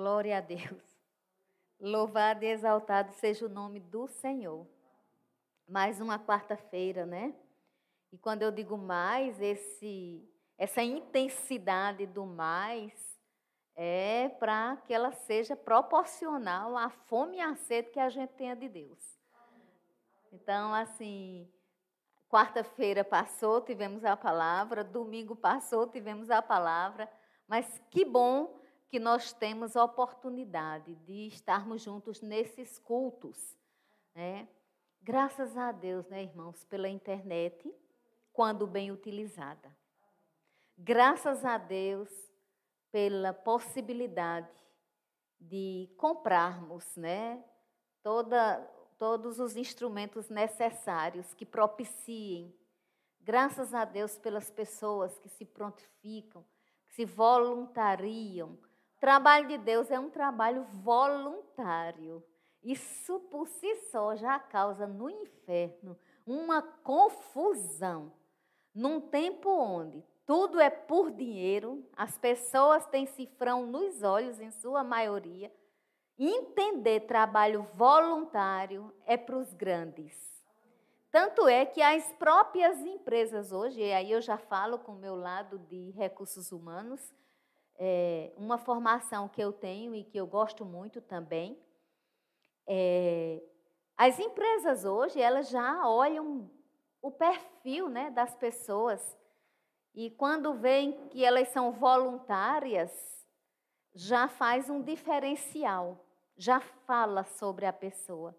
[0.00, 0.82] Glória a Deus.
[1.78, 4.66] Louvado e exaltado seja o nome do Senhor.
[5.68, 7.34] Mais uma quarta-feira, né?
[8.10, 10.26] E quando eu digo mais, esse,
[10.56, 12.94] essa intensidade do mais
[13.76, 18.56] é para que ela seja proporcional à fome e à sede que a gente tenha
[18.56, 19.20] de Deus.
[20.32, 21.46] Então, assim,
[22.30, 27.06] quarta-feira passou, tivemos a palavra, domingo passou, tivemos a palavra,
[27.46, 28.59] mas que bom
[28.90, 33.56] que nós temos a oportunidade de estarmos juntos nesses cultos.
[34.12, 34.48] Né?
[35.00, 37.72] Graças a Deus, né, irmãos, pela internet,
[38.32, 39.74] quando bem utilizada.
[40.76, 42.10] Graças a Deus
[42.90, 44.50] pela possibilidade
[45.38, 47.44] de comprarmos né,
[48.02, 48.56] toda,
[48.98, 52.52] todos os instrumentos necessários que propiciem.
[53.20, 56.44] Graças a Deus pelas pessoas que se prontificam,
[56.88, 58.58] que se voluntariam
[59.00, 62.22] trabalho de Deus é um trabalho voluntário.
[62.62, 68.12] Isso por si só já causa no inferno uma confusão.
[68.74, 74.84] Num tempo onde tudo é por dinheiro, as pessoas têm cifrão nos olhos, em sua
[74.84, 75.50] maioria.
[76.16, 80.14] Entender trabalho voluntário é para os grandes.
[81.10, 85.16] Tanto é que as próprias empresas hoje, e aí eu já falo com o meu
[85.16, 87.12] lado de recursos humanos,
[87.82, 91.58] é, uma formação que eu tenho e que eu gosto muito também.
[92.68, 93.42] É,
[93.96, 96.50] as empresas hoje, elas já olham
[97.00, 99.16] o perfil né, das pessoas
[99.94, 102.92] e quando veem que elas são voluntárias,
[103.94, 106.04] já faz um diferencial,
[106.36, 108.36] já fala sobre a pessoa.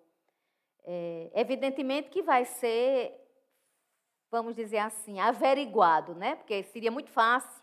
[0.84, 3.20] É, evidentemente que vai ser,
[4.30, 6.36] vamos dizer assim, averiguado, né?
[6.36, 7.61] Porque seria muito fácil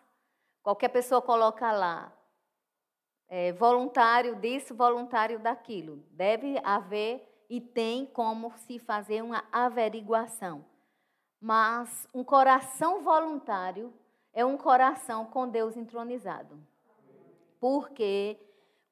[0.69, 2.13] Qualquer pessoa coloca lá
[3.27, 6.05] é, voluntário disso, voluntário daquilo.
[6.11, 10.63] Deve haver e tem como se fazer uma averiguação.
[11.41, 13.95] Mas um coração voluntário
[14.31, 16.61] é um coração com Deus entronizado.
[17.59, 18.39] Porque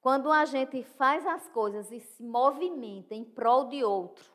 [0.01, 4.33] quando a gente faz as coisas e se movimenta em prol de outro,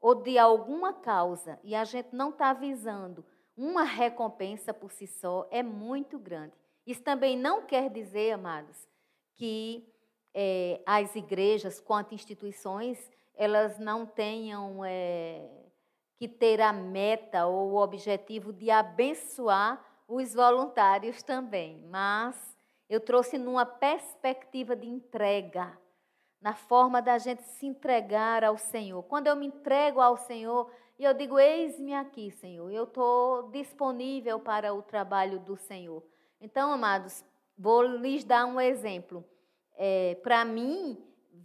[0.00, 3.22] ou de alguma causa, e a gente não está visando
[3.54, 6.61] uma recompensa por si só, é muito grande.
[6.86, 8.88] Isso também não quer dizer, amados,
[9.34, 9.86] que
[10.34, 15.48] é, as igrejas, quanto instituições, elas não tenham é,
[16.16, 21.82] que ter a meta ou o objetivo de abençoar os voluntários também.
[21.88, 22.56] Mas
[22.88, 25.78] eu trouxe numa perspectiva de entrega,
[26.40, 29.02] na forma da gente se entregar ao Senhor.
[29.04, 34.38] Quando eu me entrego ao Senhor, e eu digo: Eis-me aqui, Senhor, eu estou disponível
[34.40, 36.02] para o trabalho do Senhor.
[36.42, 37.24] Então, amados,
[37.56, 39.24] vou lhes dar um exemplo.
[39.76, 40.98] É, Para mim,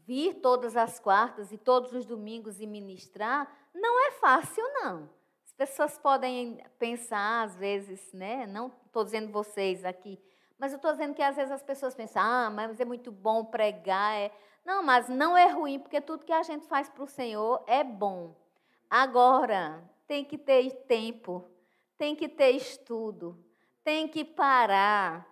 [0.08, 5.07] vir todas as quartas e todos os domingos e ministrar, não é fácil, não.
[5.46, 8.47] As pessoas podem pensar, às vezes, né?
[8.47, 10.19] Não estou dizendo vocês aqui,
[10.57, 13.46] mas eu estou dizendo que às vezes as pessoas pensam, ah, mas é muito bom
[13.46, 14.16] pregar.
[14.16, 14.31] É...
[14.66, 17.84] Não, mas não é ruim, porque tudo que a gente faz para o Senhor é
[17.84, 18.36] bom.
[18.90, 21.47] Agora, tem que ter tempo,
[21.97, 23.38] tem que ter estudo,
[23.88, 25.25] tem que parar,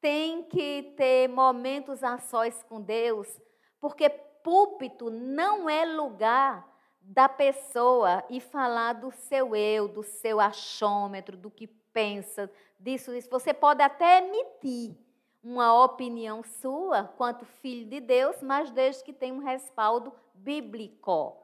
[0.00, 3.40] tem que ter momentos a sós com Deus,
[3.78, 6.68] porque púlpito não é lugar
[7.00, 12.50] da pessoa e falar do seu eu, do seu achômetro, do que pensa,
[12.80, 13.30] disso, isso.
[13.30, 14.96] Você pode até emitir
[15.40, 21.36] uma opinião sua quanto filho de Deus, mas desde que tenha um respaldo bíblico.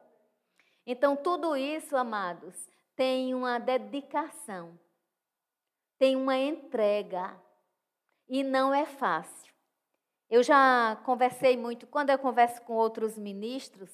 [0.84, 4.76] Então, tudo isso, amados, tem uma dedicação
[5.98, 7.40] tem uma entrega
[8.28, 9.52] e não é fácil.
[10.28, 13.90] Eu já conversei muito, quando eu converso com outros ministros,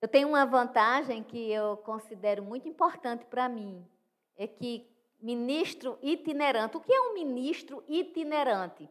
[0.00, 3.86] eu tenho uma vantagem que eu considero muito importante para mim,
[4.36, 4.86] é que
[5.20, 8.88] ministro itinerante, o que é um ministro itinerante?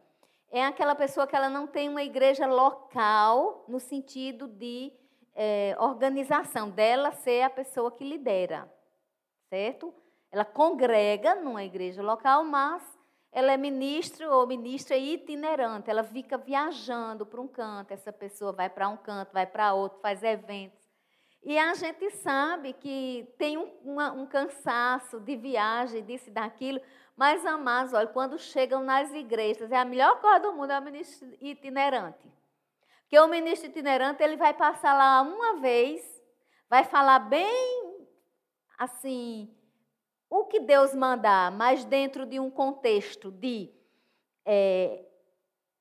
[0.50, 4.92] É aquela pessoa que ela não tem uma igreja local no sentido de
[5.34, 8.68] é, organização, dela ser a pessoa que lidera,
[9.48, 9.94] certo?
[10.34, 12.82] Ela congrega numa igreja local, mas
[13.30, 15.88] ela é ministro ou ministra itinerante.
[15.88, 20.00] Ela fica viajando para um canto, essa pessoa vai para um canto, vai para outro,
[20.00, 20.82] faz eventos.
[21.40, 26.80] E a gente sabe que tem um, uma, um cansaço de viagem, disso e daquilo,
[27.16, 30.82] mas, amados, olha, quando chegam nas igrejas, é a melhor coisa do mundo é o
[30.82, 32.28] ministro itinerante.
[33.02, 36.04] Porque o ministro itinerante, ele vai passar lá uma vez,
[36.68, 38.08] vai falar bem,
[38.76, 39.54] assim,
[40.34, 43.70] o que Deus mandar, mas dentro de um contexto de
[44.44, 45.04] é,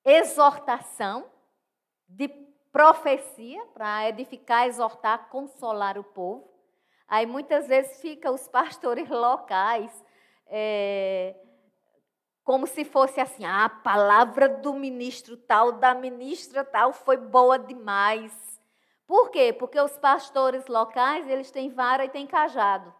[0.06, 1.26] exortação,
[2.08, 2.28] de
[2.72, 6.48] profecia para edificar, exortar, consolar o povo.
[7.08, 9.92] Aí muitas vezes fica os pastores locais
[10.46, 11.36] é,
[12.44, 17.58] como se fosse assim, ah, a palavra do ministro tal, da ministra tal, foi boa
[17.58, 18.32] demais.
[19.08, 19.52] Por quê?
[19.52, 22.94] Porque os pastores locais, eles têm vara e têm cajado.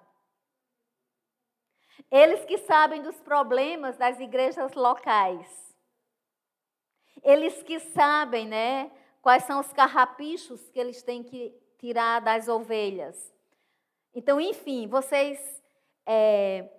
[2.12, 5.76] Eles que sabem dos problemas das igrejas locais.
[7.24, 8.92] Eles que sabem, né,
[9.22, 13.34] quais são os carrapichos que eles têm que tirar das ovelhas.
[14.14, 15.40] Então, enfim, vocês
[16.06, 16.70] é,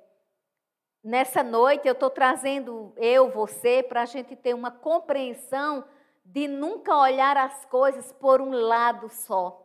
[1.02, 5.84] nessa noite eu estou trazendo eu, você, para a gente ter uma compreensão
[6.24, 9.63] de nunca olhar as coisas por um lado só.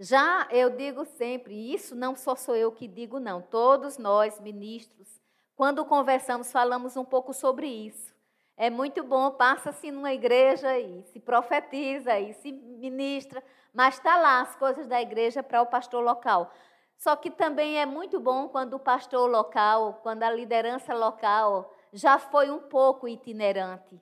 [0.00, 3.42] Já eu digo sempre, isso não só sou eu que digo, não.
[3.42, 5.20] Todos nós, ministros,
[5.56, 8.14] quando conversamos, falamos um pouco sobre isso.
[8.56, 13.42] É muito bom, passa-se numa igreja e se profetiza e se ministra,
[13.72, 16.52] mas está lá as coisas da igreja para o pastor local.
[16.96, 22.18] Só que também é muito bom quando o pastor local, quando a liderança local já
[22.18, 24.00] foi um pouco itinerante,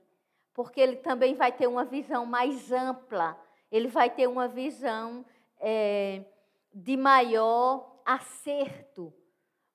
[0.52, 3.38] porque ele também vai ter uma visão mais ampla,
[3.70, 5.25] ele vai ter uma visão
[5.61, 6.23] é,
[6.73, 9.12] de maior acerto,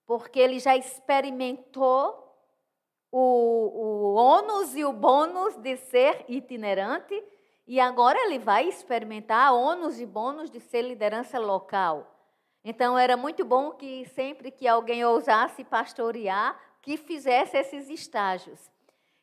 [0.05, 2.21] porque ele já experimentou
[3.11, 7.21] o, o ônus e o bônus de ser itinerante,
[7.67, 12.07] e agora ele vai experimentar ônus e bônus de ser liderança local.
[12.63, 18.71] Então era muito bom que sempre que alguém ousasse pastorear, que fizesse esses estágios.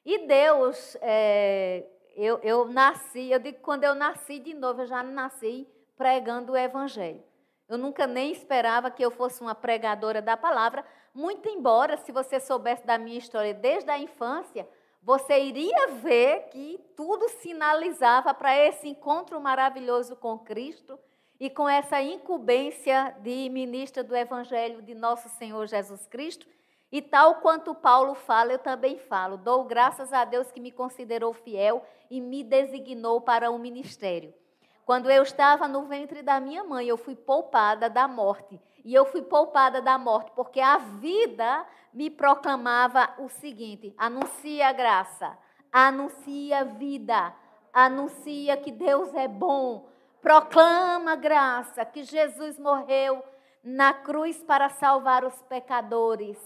[0.05, 5.03] E Deus, é, eu, eu nasci, eu digo quando eu nasci de novo, eu já
[5.03, 7.23] nasci pregando o Evangelho.
[7.69, 12.41] Eu nunca nem esperava que eu fosse uma pregadora da palavra, muito embora, se você
[12.41, 14.67] soubesse da minha história desde a infância,
[15.03, 20.99] você iria ver que tudo sinalizava para esse encontro maravilhoso com Cristo
[21.39, 26.47] e com essa incumbência de ministra do Evangelho de nosso Senhor Jesus Cristo.
[26.91, 29.37] E tal quanto Paulo fala, eu também falo.
[29.37, 34.33] Dou graças a Deus que me considerou fiel e me designou para o ministério.
[34.89, 38.59] Quando eu estava no ventre da minha mãe, eu fui poupada da morte.
[38.83, 44.73] E eu fui poupada da morte porque a vida me proclamava o seguinte: anuncia a
[44.73, 45.37] graça,
[45.71, 47.35] anuncia a vida,
[47.71, 49.91] anuncia que Deus é bom,
[50.23, 53.23] proclama a graça, que Jesus morreu
[53.63, 56.39] na cruz para salvar os pecadores.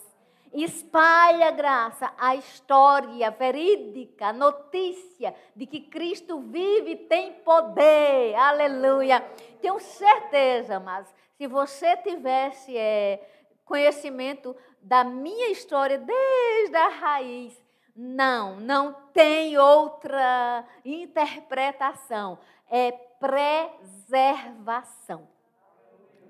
[0.53, 8.35] Espalha a graça, a história verídica, a notícia de que Cristo vive e tem poder.
[8.35, 9.21] Aleluia.
[9.63, 13.27] Tenho certeza, mas se você tivesse é,
[13.65, 17.59] conhecimento da minha história desde a raiz,
[17.97, 22.39] não, não tem outra interpretação.
[22.71, 25.27] É preservação.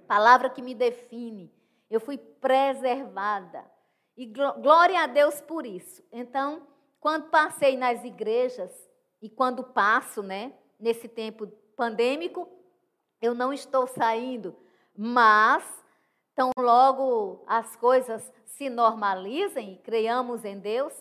[0.07, 1.53] Palavra que me define.
[1.91, 3.65] Eu fui preservada.
[4.17, 6.03] E glória a Deus por isso.
[6.13, 6.67] Então,
[7.01, 8.71] quando passei nas igrejas
[9.21, 12.49] e quando passo, né, nesse tempo pandêmico,
[13.21, 14.55] eu não estou saindo,
[14.97, 15.65] mas
[16.35, 20.93] tão logo as coisas se normalizem creiamos em Deus,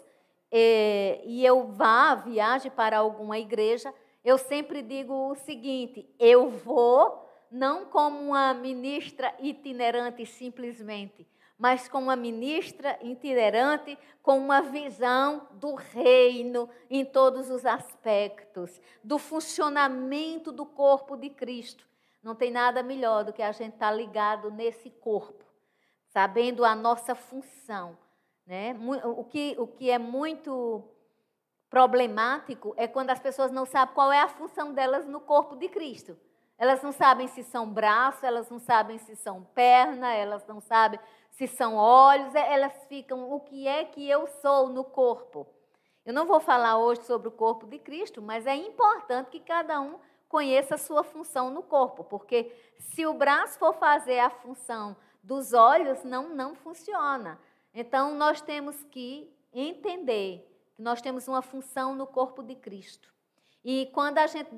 [0.52, 6.50] e, eh, e eu vá, viaje para alguma igreja, eu sempre digo o seguinte: eu
[6.50, 11.28] vou não como uma ministra itinerante simplesmente,
[11.62, 19.20] mas como uma ministra itinerante com uma visão do reino em todos os aspectos, do
[19.20, 21.88] funcionamento do corpo de Cristo.
[22.24, 25.46] Não tem nada melhor do que a gente estar tá ligado nesse corpo,
[26.08, 27.96] sabendo a nossa função.
[28.44, 28.76] Né?
[29.06, 30.84] O, que, o que é muito
[31.70, 35.70] problemático é quando as pessoas não sabem qual é a função delas no corpo de
[35.70, 36.18] Cristo.
[36.58, 41.00] Elas não sabem se são braço, elas não sabem se são perna, elas não sabem
[41.32, 45.48] se são olhos, é, elas ficam o que é que eu sou no corpo.
[46.06, 49.80] Eu não vou falar hoje sobre o corpo de Cristo, mas é importante que cada
[49.82, 54.96] um conheça a sua função no corpo, porque se o braço for fazer a função
[55.22, 57.40] dos olhos, não não funciona.
[57.74, 60.48] Então nós temos que entender
[60.82, 63.14] nós temos uma função no corpo de Cristo.
[63.64, 64.50] E quando a gente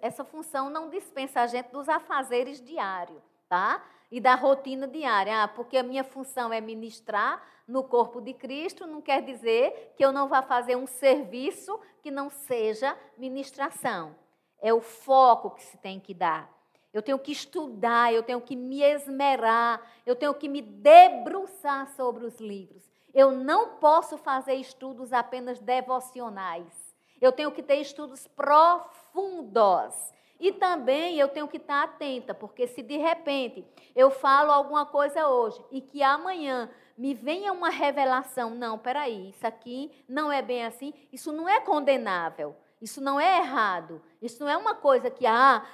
[0.00, 3.84] essa função não dispensa a gente dos afazeres diários, tá?
[4.10, 5.42] E da rotina diária.
[5.42, 10.04] Ah, porque a minha função é ministrar no corpo de Cristo, não quer dizer que
[10.04, 14.14] eu não vá fazer um serviço que não seja ministração.
[14.60, 16.48] É o foco que se tem que dar.
[16.92, 22.24] Eu tenho que estudar, eu tenho que me esmerar, eu tenho que me debruçar sobre
[22.24, 22.90] os livros.
[23.12, 26.94] Eu não posso fazer estudos apenas devocionais.
[27.20, 30.14] Eu tenho que ter estudos profundos.
[30.38, 33.64] E também eu tenho que estar atenta, porque se de repente
[33.94, 39.46] eu falo alguma coisa hoje e que amanhã me venha uma revelação, não, peraí, isso
[39.46, 44.50] aqui não é bem assim, isso não é condenável, isso não é errado, isso não
[44.50, 45.64] é uma coisa que, ah,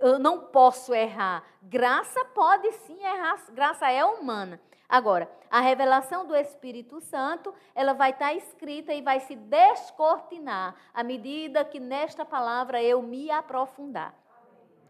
[0.00, 1.44] eu não posso errar.
[1.62, 4.60] Graça pode sim errar, graça é humana.
[4.88, 11.02] Agora, a revelação do Espírito Santo, ela vai estar escrita e vai se descortinar à
[11.02, 14.14] medida que nesta palavra eu me aprofundar.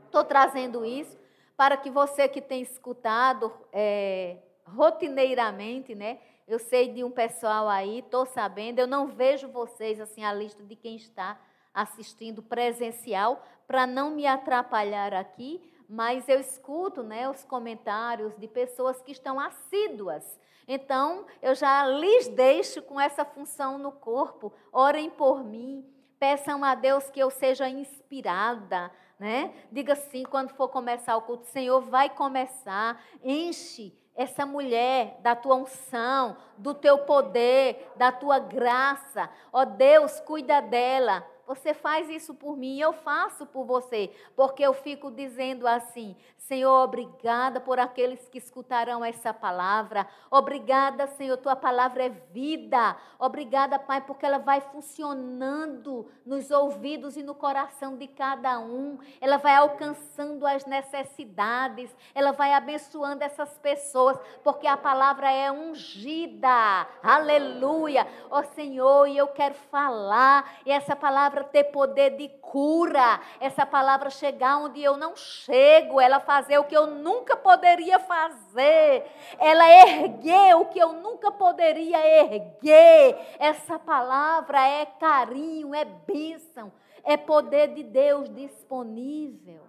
[0.06, 1.18] Estou trazendo isso
[1.56, 6.18] para que você que tem escutado é, rotineiramente, né?
[6.46, 10.62] Eu sei de um pessoal aí, estou sabendo, eu não vejo vocês, assim, a lista
[10.62, 11.38] de quem está
[11.72, 19.00] assistindo presencial, para não me atrapalhar aqui, mas eu escuto né, os comentários de pessoas
[19.02, 20.38] que estão assíduas.
[20.66, 24.52] Então, eu já lhes deixo com essa função no corpo.
[24.72, 25.84] Orem por mim,
[26.18, 28.90] peçam a Deus que eu seja inspirada.
[29.18, 29.54] Né?
[29.70, 35.56] Diga assim, quando for começar o culto, Senhor, vai começar, enche essa mulher da tua
[35.56, 39.28] unção, do teu poder, da tua graça.
[39.52, 41.26] Ó Deus, cuida dela.
[41.46, 46.84] Você faz isso por mim, eu faço por você, porque eu fico dizendo assim: Senhor,
[46.84, 50.06] obrigada por aqueles que escutarão essa palavra.
[50.30, 52.96] Obrigada, Senhor, tua palavra é vida.
[53.18, 58.98] Obrigada, Pai, porque ela vai funcionando nos ouvidos e no coração de cada um.
[59.20, 66.86] Ela vai alcançando as necessidades, ela vai abençoando essas pessoas, porque a palavra é ungida.
[67.02, 68.06] Aleluia.
[68.30, 73.20] Ó oh, Senhor, e eu quero falar, e essa palavra palavra ter poder de cura,
[73.40, 79.04] essa palavra chegar onde eu não chego, ela fazer o que eu nunca poderia fazer,
[79.38, 83.18] ela erguer o que eu nunca poderia erguer.
[83.38, 86.72] Essa palavra é carinho, é bênção,
[87.02, 89.62] é poder de Deus disponível.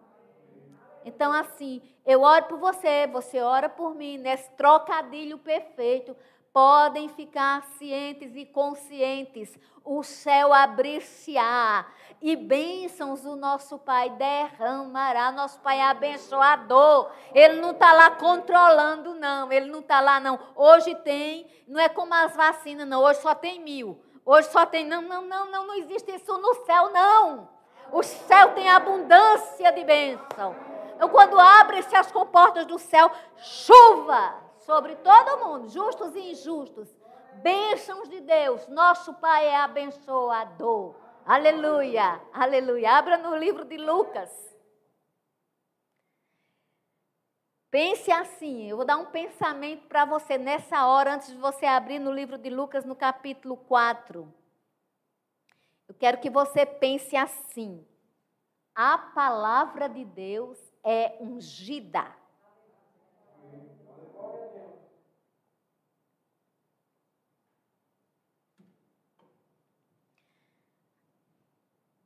[1.04, 6.16] Então, assim, eu oro por você, você ora por mim, nesse trocadilho perfeito
[6.56, 9.60] podem ficar cientes e conscientes.
[9.84, 11.86] O céu abrir-se-á
[12.22, 15.34] e bênçãos o nosso Pai derramará.
[15.34, 17.12] Nosso Pai é abençoador.
[17.34, 19.52] Ele não está lá controlando, não.
[19.52, 20.40] Ele não está lá, não.
[20.56, 23.04] Hoje tem, não é como as vacinas, não.
[23.04, 24.02] Hoje só tem mil.
[24.26, 24.86] Hoje só tem.
[24.86, 27.50] Não, não, não, não, não existe isso no céu, não.
[27.92, 30.56] O céu tem abundância de bênção.
[30.96, 36.90] Então, quando abrem-se as comportas do céu, chuva sobre todo mundo, justos e injustos.
[37.36, 38.68] Bênçãos de Deus.
[38.68, 40.96] Nosso Pai é abençoador.
[41.26, 42.98] Aleluia, aleluia.
[42.98, 44.32] Abra no livro de Lucas.
[47.70, 52.00] Pense assim, eu vou dar um pensamento para você nessa hora, antes de você abrir
[52.00, 54.34] no livro de Lucas, no capítulo 4.
[55.88, 57.86] Eu quero que você pense assim:
[58.74, 62.25] a palavra de Deus é ungida.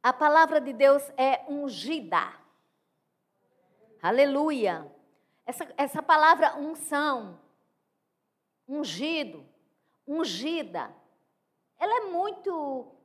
[0.02, 2.34] A palavra de Deus é ungida.
[4.02, 4.90] Aleluia.
[5.46, 7.38] Essa, essa palavra unção,
[8.66, 9.46] ungido,
[10.08, 10.96] ungida,
[11.78, 12.96] ela é muito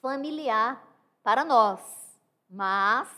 [0.00, 0.86] familiar
[1.22, 1.80] para nós.
[2.48, 3.08] Mas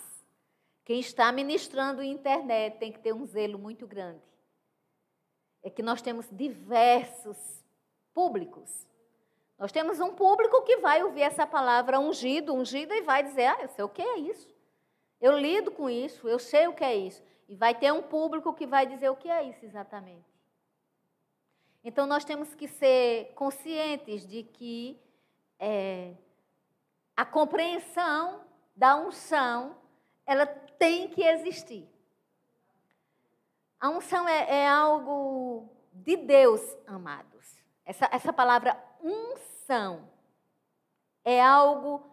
[0.85, 4.23] quem está ministrando internet tem que ter um zelo muito grande.
[5.63, 7.63] É que nós temos diversos
[8.15, 8.87] públicos
[9.59, 13.59] nós temos um público que vai ouvir essa palavra ungido, ungida, e vai dizer: Ah,
[13.63, 14.49] eu sei o que é isso.
[15.21, 17.23] Eu lido com isso, eu sei o que é isso.
[17.49, 20.27] E vai ter um público que vai dizer o que é isso exatamente.
[21.85, 25.01] Então nós temos que ser conscientes de que
[25.59, 26.15] é,
[27.17, 28.41] a compreensão
[28.75, 29.77] da unção
[30.27, 31.89] ela tem que existir.
[33.79, 37.62] A unção é, é algo de Deus, amados.
[37.85, 40.09] Essa, essa palavra unção
[41.25, 42.05] é algo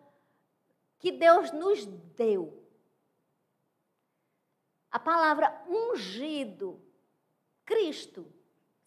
[0.97, 2.63] que Deus nos deu.
[4.91, 6.81] A palavra ungido,
[7.63, 8.25] Cristo,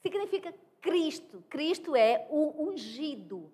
[0.01, 1.45] significa Cristo.
[1.49, 3.53] Cristo é o ungido.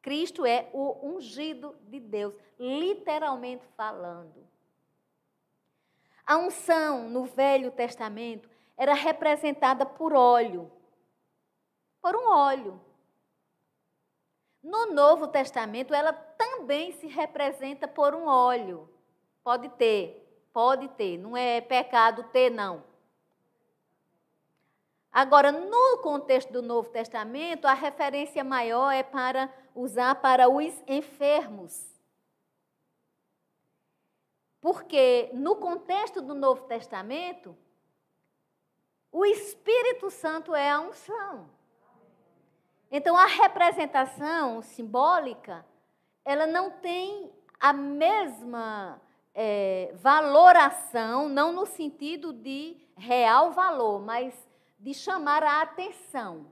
[0.00, 4.48] Cristo é o ungido de Deus, literalmente falando.
[6.26, 10.72] A unção no Velho Testamento era representada por óleo.
[12.02, 12.80] Por um óleo.
[14.62, 18.88] No Novo Testamento, ela também se representa por um óleo.
[19.42, 22.84] Pode ter, pode ter, não é pecado ter, não.
[25.12, 31.92] Agora, no contexto do Novo Testamento, a referência maior é para usar para os enfermos.
[34.60, 37.56] Porque no contexto do Novo Testamento,
[39.10, 41.50] o Espírito Santo é a unção.
[42.94, 45.64] Então a representação simbólica,
[46.26, 49.00] ela não tem a mesma
[49.34, 54.34] é, valoração, não no sentido de real valor, mas
[54.78, 56.46] de chamar a atenção,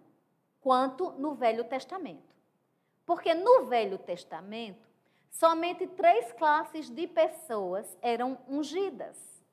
[0.62, 2.34] quanto no Velho Testamento.
[3.04, 4.88] Porque no Velho Testamento,
[5.30, 9.44] somente três classes de pessoas eram ungidas.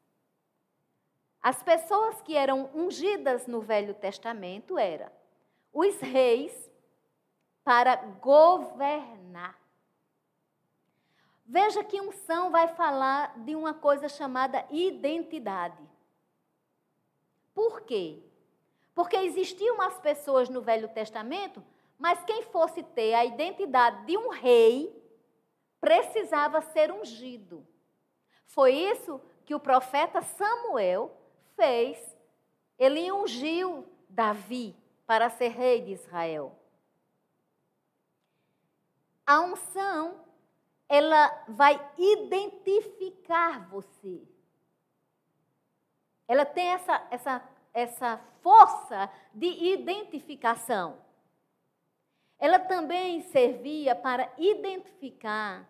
[1.42, 5.12] As pessoas que eram ungidas no Velho Testamento eram
[5.74, 6.67] os reis
[7.68, 9.60] para governar.
[11.46, 15.84] Veja que unção vai falar de uma coisa chamada identidade.
[17.54, 18.24] Por quê?
[18.96, 21.62] Porque existiam as pessoas no Velho Testamento,
[22.00, 25.04] mas quem fosse ter a identidade de um rei
[25.82, 27.68] precisava ser ungido.
[28.46, 31.12] Foi isso que o profeta Samuel
[31.58, 32.18] fez.
[32.80, 34.74] Ele ungiu Davi
[35.06, 36.57] para ser rei de Israel.
[39.28, 40.24] A unção,
[40.88, 44.26] ela vai identificar você.
[46.26, 50.98] Ela tem essa, essa, essa força de identificação.
[52.40, 55.68] Ela também servia para identificar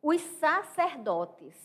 [0.00, 1.56] os sacerdotes.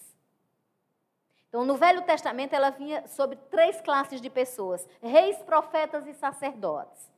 [1.50, 7.12] Então, no Velho Testamento, ela vinha sobre três classes de pessoas: reis, profetas e sacerdotes.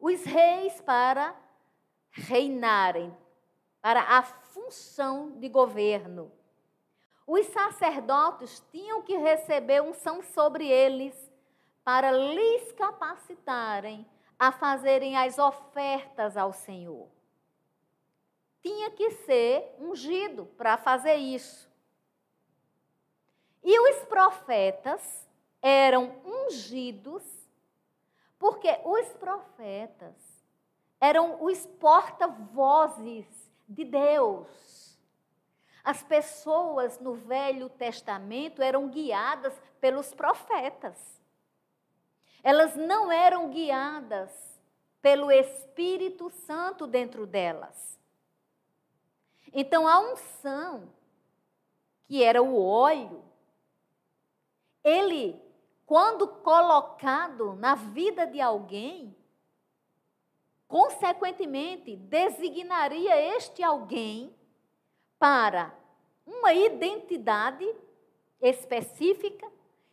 [0.00, 1.36] Os reis para
[2.12, 3.16] reinarem,
[3.80, 6.30] para a função de governo.
[7.26, 11.32] Os sacerdotes tinham que receber unção sobre eles
[11.82, 14.06] para lhes capacitarem
[14.38, 17.08] a fazerem as ofertas ao Senhor.
[18.60, 21.68] Tinha que ser ungido para fazer isso.
[23.64, 25.28] E os profetas
[25.60, 27.22] eram ungidos
[28.38, 30.31] porque os profetas
[31.02, 33.26] eram os porta-vozes
[33.68, 34.96] de Deus.
[35.82, 41.20] As pessoas no Velho Testamento eram guiadas pelos profetas.
[42.40, 44.30] Elas não eram guiadas
[45.00, 47.98] pelo Espírito Santo dentro delas.
[49.52, 50.88] Então a unção,
[52.06, 53.24] que era o óleo,
[54.84, 55.42] ele,
[55.84, 59.16] quando colocado na vida de alguém,
[60.72, 64.34] consequentemente designaria este alguém
[65.18, 65.70] para
[66.26, 67.70] uma identidade
[68.40, 69.46] específica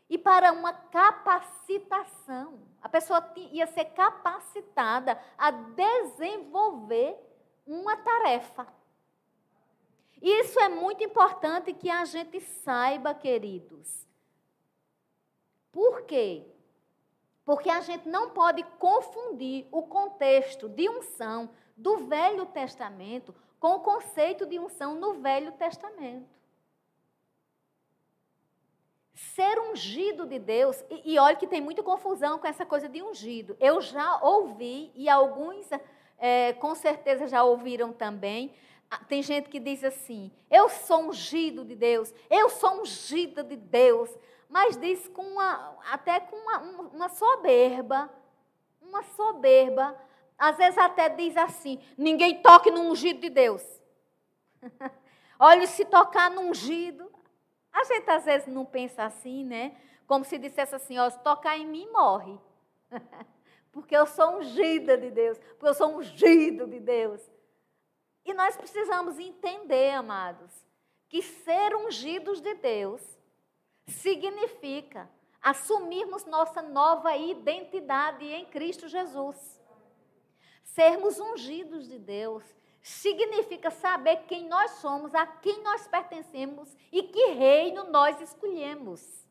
[0.10, 2.62] e para uma capacitação.
[2.82, 7.14] A pessoa ia ser capacitada a desenvolver
[7.68, 8.66] uma tarefa.
[10.22, 14.08] Isso é muito importante que a gente saiba, queridos.
[15.74, 16.46] Por quê?
[17.50, 23.80] Porque a gente não pode confundir o contexto de unção do Velho Testamento com o
[23.80, 26.30] conceito de unção no Velho Testamento
[29.16, 33.02] ser ungido de Deus, e, e olha que tem muita confusão com essa coisa de
[33.02, 33.58] ungido.
[33.60, 35.68] Eu já ouvi, e alguns
[36.20, 38.54] é, com certeza já ouviram também.
[39.08, 44.16] Tem gente que diz assim: eu sou ungido de Deus, eu sou ungida de Deus,
[44.50, 46.58] mas diz com uma, até com uma,
[46.92, 48.10] uma soberba,
[48.82, 49.96] uma soberba.
[50.36, 53.64] Às vezes até diz assim: ninguém toque no ungido de Deus.
[55.40, 57.10] Olha, se tocar no ungido,
[57.72, 59.78] a gente às vezes não pensa assim, né?
[60.08, 62.38] Como se dissesse assim, ó, se tocar em mim, morre.
[63.72, 67.22] porque eu sou ungida de Deus, porque eu sou ungido de Deus.
[68.26, 70.52] E nós precisamos entender, amados,
[71.08, 73.19] que ser ungidos de Deus
[73.90, 75.10] significa
[75.42, 79.60] assumirmos nossa nova identidade em Cristo Jesus.
[80.64, 82.44] Sermos ungidos de Deus
[82.82, 89.28] significa saber quem nós somos, a quem nós pertencemos e que reino nós escolhemos.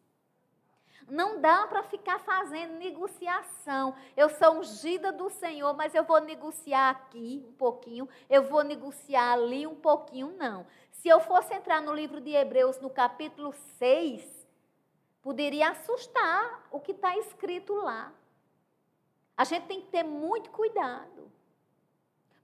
[1.11, 3.95] Não dá para ficar fazendo negociação.
[4.15, 9.33] Eu sou ungida do Senhor, mas eu vou negociar aqui um pouquinho, eu vou negociar
[9.33, 10.67] ali um pouquinho, não.
[10.91, 14.38] Se eu fosse entrar no livro de Hebreus, no capítulo 6,
[15.29, 18.11] poderia assustar o que está escrito lá.
[19.37, 21.31] A gente tem que ter muito cuidado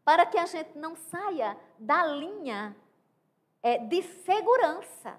[0.05, 2.77] para que a gente não saia da linha
[3.63, 5.19] é, de segurança.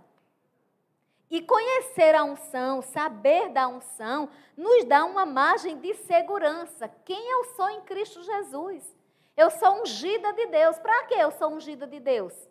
[1.27, 6.87] E conhecer a unção, saber da unção, nos dá uma margem de segurança.
[7.03, 8.95] Quem eu sou em Cristo Jesus?
[9.35, 10.77] Eu sou ungida de Deus.
[10.77, 12.47] Para que eu sou ungida de Deus?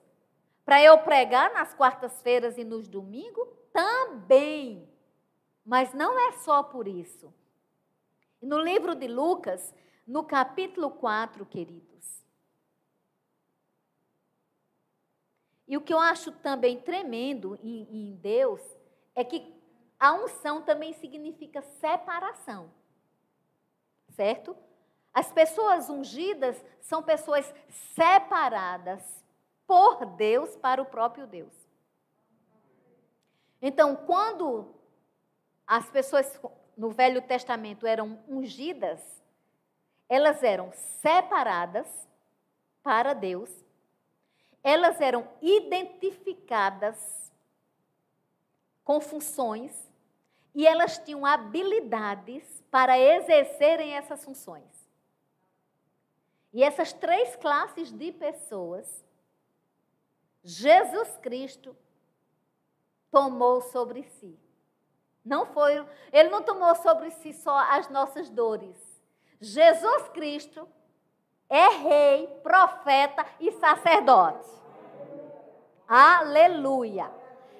[0.64, 3.48] Para eu pregar nas quartas-feiras e nos domingos?
[3.72, 4.92] Também.
[5.64, 7.33] Mas não é só por isso.
[8.40, 9.74] No livro de Lucas,
[10.07, 11.94] no capítulo 4, queridos.
[15.66, 18.61] E o que eu acho também tremendo em, em Deus
[19.14, 19.55] é que
[19.98, 22.70] a unção também significa separação.
[24.11, 24.55] Certo?
[25.12, 27.53] As pessoas ungidas são pessoas
[27.94, 29.24] separadas
[29.66, 31.55] por Deus para o próprio Deus.
[33.62, 34.74] Então, quando
[35.66, 36.40] as pessoas
[36.77, 39.00] no Velho Testamento eram ungidas,
[40.09, 41.87] elas eram separadas
[42.83, 43.50] para Deus,
[44.62, 47.33] elas eram identificadas
[48.85, 49.72] com funções
[50.55, 54.85] e elas tinham habilidades para exercerem essas funções.
[56.53, 59.05] E essas três classes de pessoas,
[60.44, 61.77] Jesus Cristo
[63.11, 64.38] tomou sobre si.
[65.24, 68.76] Não foi, ele não tomou sobre si só as nossas dores.
[69.40, 70.68] Jesus Cristo
[71.48, 74.50] é rei, profeta e sacerdote.
[75.88, 77.10] Aleluia.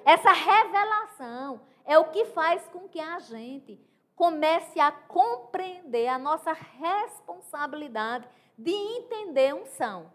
[0.03, 3.79] Essa revelação é o que faz com que a gente
[4.15, 10.11] comece a compreender a nossa responsabilidade de entender unção.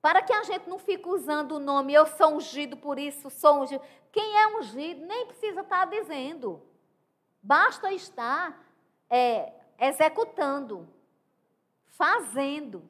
[0.00, 3.62] Para que a gente não fique usando o nome, eu sou ungido por isso, sou
[3.62, 3.82] ungido.
[4.10, 6.62] Quem é ungido nem precisa estar dizendo.
[7.42, 8.66] Basta estar
[9.10, 10.88] é, executando,
[11.86, 12.82] fazendo.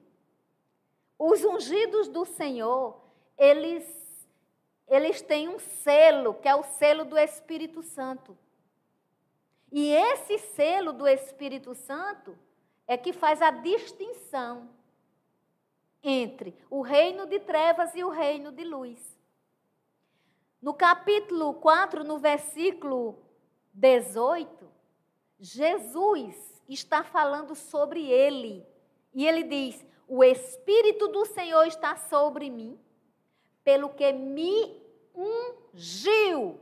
[1.19, 3.01] Os ungidos do Senhor,
[3.37, 3.85] eles,
[4.87, 8.39] eles têm um selo, que é o selo do Espírito Santo.
[9.73, 12.39] E esse selo do Espírito Santo
[12.87, 14.69] é que faz a distinção
[16.03, 18.99] entre o reino de trevas e o reino de luz.
[20.61, 23.19] No capítulo 4, no versículo
[23.73, 24.69] 18,
[25.39, 28.67] Jesus está falando sobre ele.
[29.15, 32.79] E ele diz: O Espírito do Senhor está sobre mim,
[33.65, 34.81] pelo que me
[35.15, 36.61] ungiu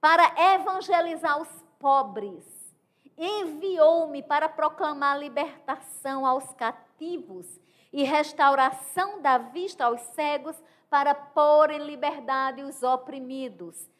[0.00, 1.48] para evangelizar os
[1.78, 2.44] pobres.
[3.16, 7.60] Enviou-me para proclamar libertação aos cativos
[7.92, 10.56] e restauração da vista aos cegos,
[10.88, 13.90] para pôr em liberdade os oprimidos.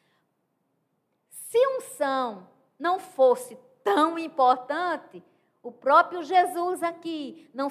[1.31, 2.47] Se unção
[2.79, 5.23] não fosse tão importante,
[5.63, 7.71] o próprio Jesus aqui não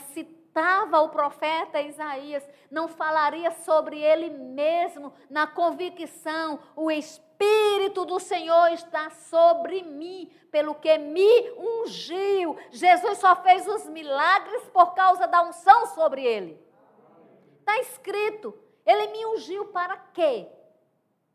[0.51, 8.67] citava o profeta Isaías, não falaria sobre ele mesmo na convicção, o Espírito do Senhor
[8.73, 12.57] está sobre mim, pelo que me ungiu.
[12.69, 16.61] Jesus só fez os milagres por causa da unção sobre ele.
[17.59, 18.53] Está escrito.
[18.85, 20.47] Ele me ungiu para quê?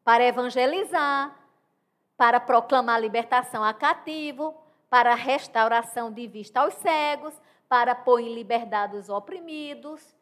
[0.04, 1.34] Para evangelizar,
[2.18, 4.54] para proclamar libertação a cativo,
[4.90, 7.34] para restauração de vista aos cegos,
[7.68, 10.14] para pôr em liberdade os oprimidos.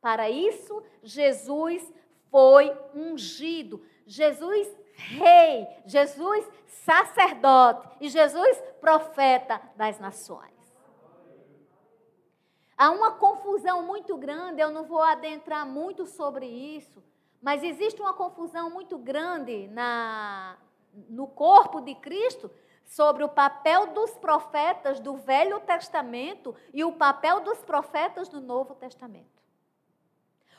[0.00, 1.92] Para isso, Jesus
[2.30, 3.84] foi ungido.
[4.06, 10.50] Jesus rei, Jesus sacerdote e Jesus profeta das nações.
[12.76, 17.02] Há uma confusão muito grande, eu não vou adentrar muito sobre isso,
[17.40, 20.56] mas existe uma confusão muito grande na,
[21.08, 22.50] no corpo de Cristo
[22.84, 28.74] sobre o papel dos profetas do Velho Testamento e o papel dos profetas do Novo
[28.74, 29.40] Testamento.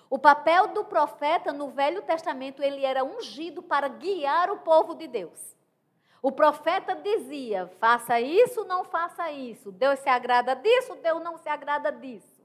[0.10, 5.08] O papel do profeta no Velho Testamento, ele era ungido para guiar o povo de
[5.08, 5.56] Deus.
[6.22, 9.72] O profeta dizia: faça isso, não faça isso.
[9.72, 12.42] Deus se agrada disso, Deus não se agrada disso.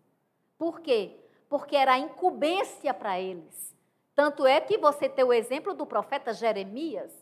[0.57, 1.16] Por quê?
[1.49, 3.77] Porque era incumbência para eles.
[4.14, 7.12] Tanto é que você tem o exemplo do profeta Jeremias,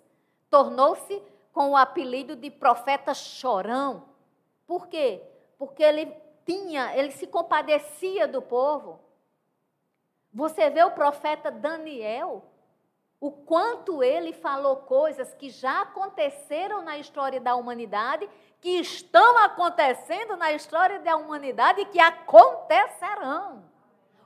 [0.51, 4.05] tornou-se com o apelido de profeta chorão.
[4.67, 5.23] Por quê?
[5.57, 6.13] Porque ele
[6.45, 9.01] tinha, ele se compadecia do povo.
[10.33, 12.45] Você vê o profeta Daniel,
[13.21, 18.29] o quanto ele falou coisas que já aconteceram na história da humanidade,
[18.61, 23.65] que estão acontecendo na história da humanidade e que acontecerão.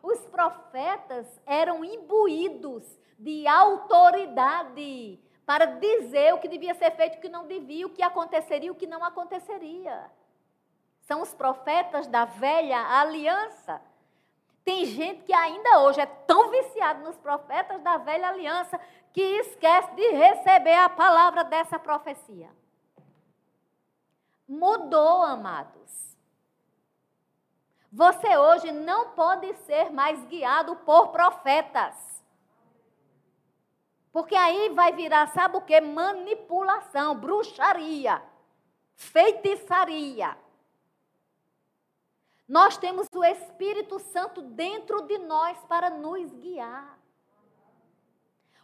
[0.03, 2.85] Os profetas eram imbuídos
[3.19, 8.03] de autoridade para dizer o que devia ser feito, o que não devia, o que
[8.03, 10.11] aconteceria, o que não aconteceria.
[11.07, 13.81] São os profetas da velha aliança.
[14.63, 18.79] Tem gente que ainda hoje é tão viciado nos profetas da velha aliança
[19.11, 22.51] que esquece de receber a palavra dessa profecia.
[24.47, 26.15] Mudou, amados.
[27.91, 32.18] Você hoje não pode ser mais guiado por profetas.
[34.13, 35.81] Porque aí vai virar, sabe o que?
[35.81, 38.23] Manipulação, bruxaria,
[38.95, 40.37] feitiçaria.
[42.49, 46.99] Nós temos o Espírito Santo dentro de nós para nos guiar.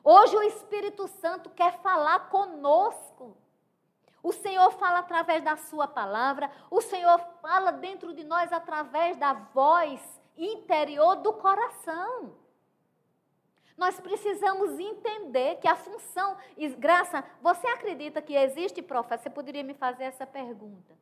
[0.02, 3.36] Hoje o Espírito Santo quer falar conosco.
[4.22, 9.34] O Senhor fala através da Sua palavra, o Senhor fala dentro de nós através da
[9.34, 10.00] voz
[10.34, 12.34] interior do coração.
[13.76, 16.36] Nós precisamos entender que a função.
[16.78, 19.22] Graça, você acredita que existe profeta?
[19.22, 20.94] Você poderia me fazer essa pergunta.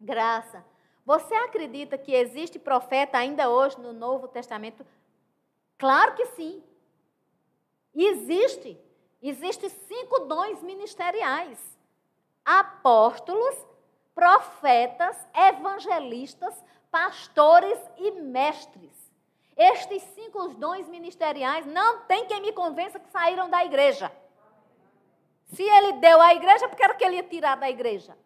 [0.00, 0.64] Graça,
[1.04, 4.86] você acredita que existe profeta ainda hoje no Novo Testamento?
[5.76, 6.62] Claro que sim.
[7.94, 8.78] Existe.
[9.20, 11.58] Existem cinco dons ministeriais
[12.48, 13.54] apóstolos,
[14.14, 16.54] profetas, evangelistas,
[16.90, 18.97] pastores e mestres.
[19.58, 24.12] Estes cinco dons ministeriais não tem quem me convença que saíram da igreja.
[25.46, 28.16] Se ele deu à igreja, porque era que ele ia tirar da igreja.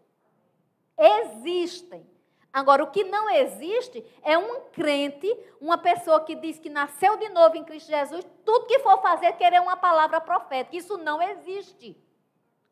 [0.98, 2.06] Existem.
[2.52, 5.26] Agora, o que não existe é um crente,
[5.58, 9.32] uma pessoa que diz que nasceu de novo em Cristo Jesus, tudo que for fazer
[9.32, 10.76] querer uma palavra profética.
[10.76, 11.96] Isso não existe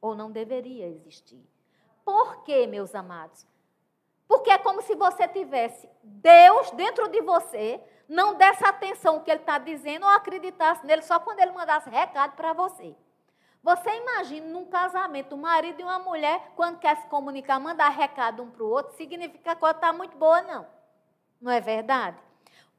[0.02, 1.42] ou não deveria existir.
[2.04, 3.46] Por quê, meus amados?
[4.28, 9.30] Porque é como se você tivesse Deus dentro de você, não desse atenção ao que
[9.30, 12.92] ele está dizendo ou acreditasse nele só quando ele mandasse recado para você.
[13.62, 18.42] Você imagina num casamento, um marido e uma mulher, quando quer se comunicar, mandar recado
[18.42, 20.66] um para o outro, significa que a coisa está muito boa, não.
[21.40, 22.16] Não é verdade?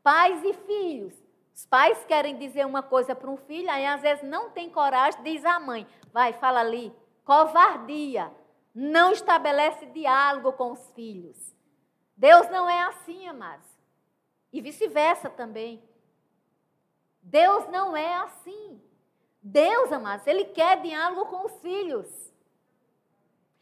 [0.04, 1.14] Pais e filhos.
[1.56, 5.24] Os pais querem dizer uma coisa para um filho, aí às vezes não tem coragem,
[5.24, 5.88] diz a mãe.
[6.12, 8.30] Vai, fala ali, covardia,
[8.76, 11.56] não estabelece diálogo com os filhos.
[12.18, 13.71] Deus não é assim, amados.
[14.52, 15.82] E vice-versa também.
[17.22, 18.82] Deus não é assim.
[19.42, 22.32] Deus, amados, ele quer diálogo com os filhos.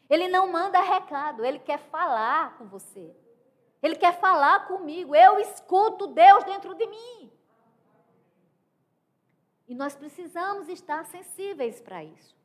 [0.08, 3.14] Ele não manda recado, ele quer falar com você.
[3.82, 5.14] Ele quer falar comigo.
[5.14, 7.32] Eu escuto Deus dentro de mim.
[9.68, 12.36] E nós precisamos estar sensíveis para isso.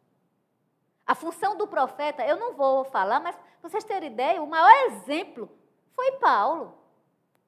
[1.05, 4.71] A função do profeta, eu não vou falar, mas para vocês terem ideia, o maior
[4.91, 5.49] exemplo
[5.93, 6.77] foi Paulo.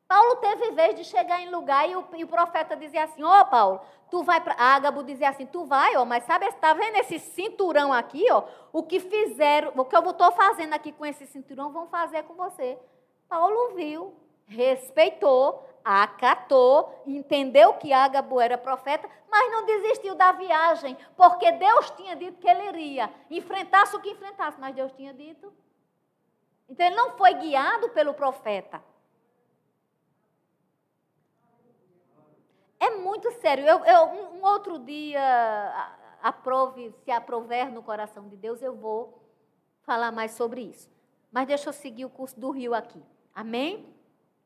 [0.08, 3.42] Paulo teve vez de chegar em lugar e o, e o profeta dizia assim: Ó,
[3.42, 4.56] oh, Paulo, tu vai para.
[4.58, 8.44] Ágabo dizia assim: Tu vai, ó, mas sabe, está vendo esse cinturão aqui, ó?
[8.72, 12.36] O que fizeram, o que eu estou fazendo aqui com esse cinturão, vão fazer com
[12.36, 12.80] você.
[13.28, 14.14] Paulo viu,
[14.46, 22.16] respeitou, acatou, entendeu que Ágabo era profeta, mas não desistiu da viagem, porque Deus tinha
[22.16, 25.54] dito que ele iria, enfrentasse o que enfrentasse, mas Deus tinha dito.
[26.70, 28.82] Então ele não foi guiado pelo profeta.
[32.80, 33.66] É muito sério.
[33.66, 39.22] Eu, eu um, outro dia, aprove, se aprover no coração de Deus, eu vou
[39.82, 40.90] falar mais sobre isso.
[41.32, 43.02] Mas deixa eu seguir o curso do Rio aqui.
[43.34, 43.94] Amém?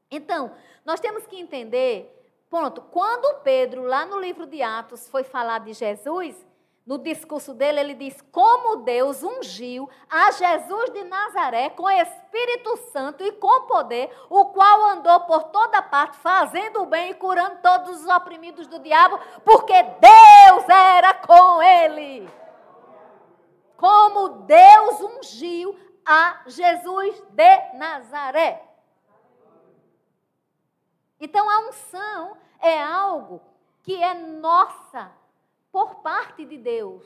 [0.09, 0.53] Então,
[0.85, 2.13] nós temos que entender,
[2.49, 6.35] ponto, quando Pedro, lá no livro de Atos, foi falar de Jesus,
[6.85, 13.23] no discurso dele, ele diz: Como Deus ungiu a Jesus de Nazaré com Espírito Santo
[13.23, 18.01] e com poder, o qual andou por toda parte, fazendo o bem e curando todos
[18.01, 22.27] os oprimidos do diabo, porque Deus era com ele.
[23.77, 28.67] Como Deus ungiu a Jesus de Nazaré.
[31.19, 33.39] Então a unção é algo
[33.83, 35.11] que é nossa
[35.71, 37.05] por parte de Deus.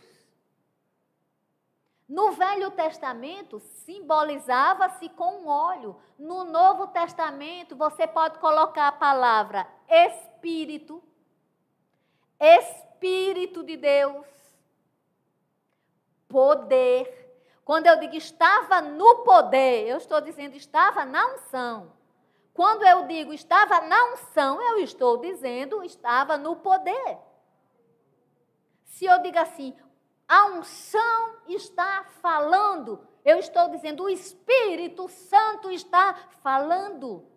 [2.08, 6.00] No Velho Testamento simbolizava-se com um óleo.
[6.20, 11.02] No Novo Testamento você pode colocar a palavra Espírito,
[12.40, 14.26] Espírito de Deus,
[16.28, 17.24] poder.
[17.64, 21.92] Quando eu digo estava no poder, eu estou dizendo estava na unção.
[22.54, 27.18] Quando eu digo estava na unção, eu estou dizendo estava no poder.
[28.96, 29.76] Se eu digo assim,
[30.26, 37.28] a unção está falando, eu estou dizendo o Espírito Santo está falando.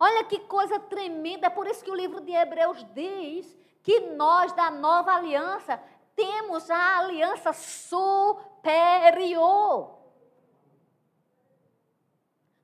[0.00, 4.50] Olha que coisa tremenda, é por isso que o livro de Hebreus diz que nós
[4.54, 5.78] da nova aliança
[6.16, 8.78] temos a aliança superior.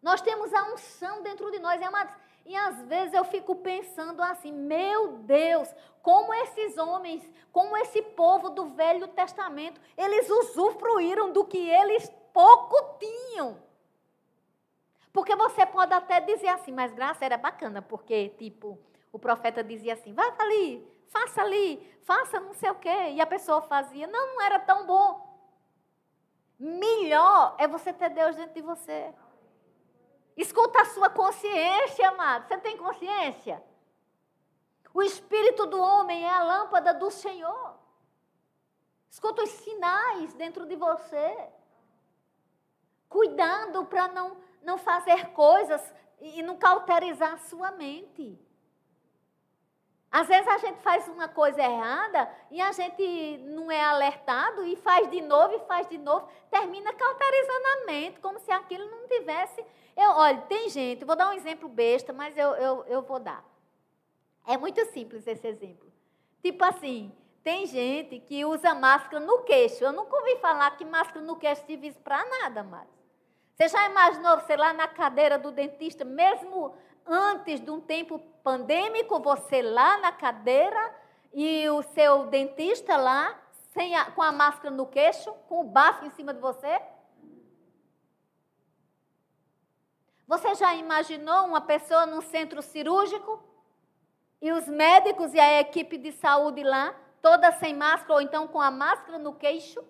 [0.00, 2.23] Nós temos a unção dentro de nós, amados.
[2.44, 5.68] E às vezes eu fico pensando assim, meu Deus,
[6.02, 12.98] como esses homens, como esse povo do Velho Testamento, eles usufruíram do que eles pouco
[12.98, 13.62] tinham.
[15.12, 18.78] Porque você pode até dizer assim, mas graça era bacana, porque, tipo,
[19.12, 23.12] o profeta dizia assim: vá ali, faça ali, faça não sei o quê.
[23.12, 25.32] E a pessoa fazia, não, não era tão bom.
[26.58, 29.14] Melhor é você ter Deus dentro de você.
[30.36, 32.48] Escuta a sua consciência, amado.
[32.48, 33.62] Você tem consciência?
[34.92, 37.76] O espírito do homem é a lâmpada do Senhor.
[39.10, 41.48] Escuta os sinais dentro de você.
[43.08, 45.80] Cuidando para não, não fazer coisas
[46.20, 48.38] e não cauterizar a sua mente.
[50.14, 54.76] Às vezes a gente faz uma coisa errada e a gente não é alertado e
[54.76, 59.08] faz de novo e faz de novo, termina cauterizando a mente, como se aquilo não
[59.08, 59.60] tivesse.
[59.96, 63.44] Eu, olha, tem gente, vou dar um exemplo besta, mas eu, eu, eu vou dar.
[64.46, 65.92] É muito simples esse exemplo.
[66.40, 69.82] Tipo assim, tem gente que usa máscara no queixo.
[69.82, 72.88] Eu nunca ouvi falar que máscara no queixo servia para nada mais.
[73.56, 76.72] Você já imaginou você lá na cadeira do dentista, mesmo
[77.06, 80.94] antes de um tempo pandêmico, você lá na cadeira
[81.32, 83.38] e o seu dentista lá,
[83.76, 86.80] a, com a máscara no queixo, com o bafo em cima de você?
[90.26, 93.42] Você já imaginou uma pessoa num centro cirúrgico
[94.40, 98.60] e os médicos e a equipe de saúde lá, toda sem máscara ou então com
[98.60, 99.84] a máscara no queixo?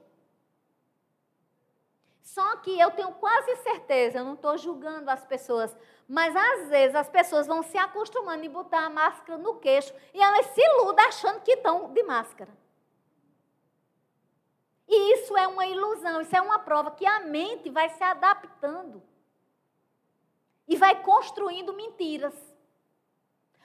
[2.22, 5.76] Só que eu tenho quase certeza, eu não estou julgando as pessoas,
[6.08, 10.20] mas às vezes as pessoas vão se acostumando em botar a máscara no queixo e
[10.20, 12.52] elas se iludem achando que estão de máscara.
[14.86, 19.02] E isso é uma ilusão, isso é uma prova que a mente vai se adaptando
[20.68, 22.34] e vai construindo mentiras.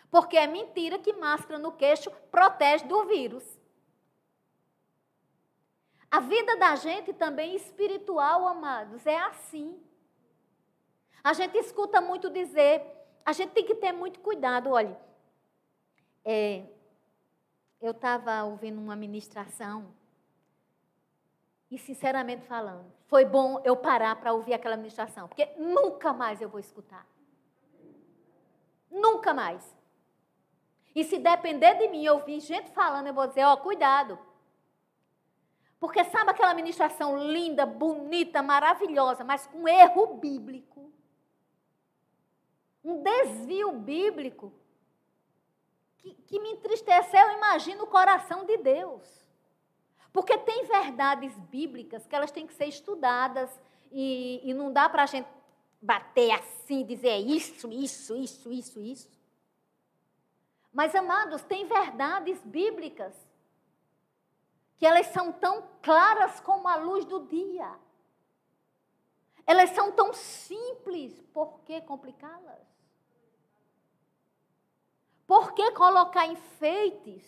[0.10, 3.44] Porque é mentira que máscara no queixo protege do vírus.
[6.10, 9.80] A vida da gente também espiritual, amados, é assim.
[11.24, 12.82] A gente escuta muito dizer,
[13.26, 14.72] a gente tem que ter muito cuidado.
[14.72, 14.98] Olha,
[16.24, 16.64] é,
[17.82, 19.94] eu estava ouvindo uma ministração
[21.72, 26.50] e, sinceramente falando, foi bom eu parar para ouvir aquela ministração, porque nunca mais eu
[26.50, 27.06] vou escutar.
[28.90, 29.64] Nunca mais.
[30.96, 34.18] E se depender de mim, eu ouvir gente falando, eu vou dizer: ó, oh, cuidado.
[35.80, 40.69] Porque sabe aquela ministração linda, bonita, maravilhosa, mas com erro bíblico?
[42.84, 44.54] Um desvio bíblico
[45.98, 49.26] que, que me entristeceu, imagino o coração de Deus.
[50.12, 53.50] Porque tem verdades bíblicas que elas têm que ser estudadas
[53.92, 55.28] e, e não dá para a gente
[55.82, 59.20] bater assim, dizer isso, isso, isso, isso, isso.
[60.74, 63.14] Mas, amados, tem verdades bíblicas
[64.78, 67.78] que elas são tão claras como a luz do dia.
[69.46, 72.69] Elas são tão simples, por que complicá-las?
[75.30, 77.24] Por que colocar enfeites?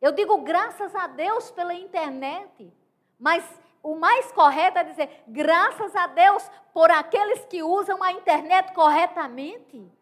[0.00, 2.72] Eu digo graças a Deus pela internet,
[3.20, 3.44] mas
[3.82, 9.92] o mais correto é dizer graças a Deus por aqueles que usam a internet corretamente.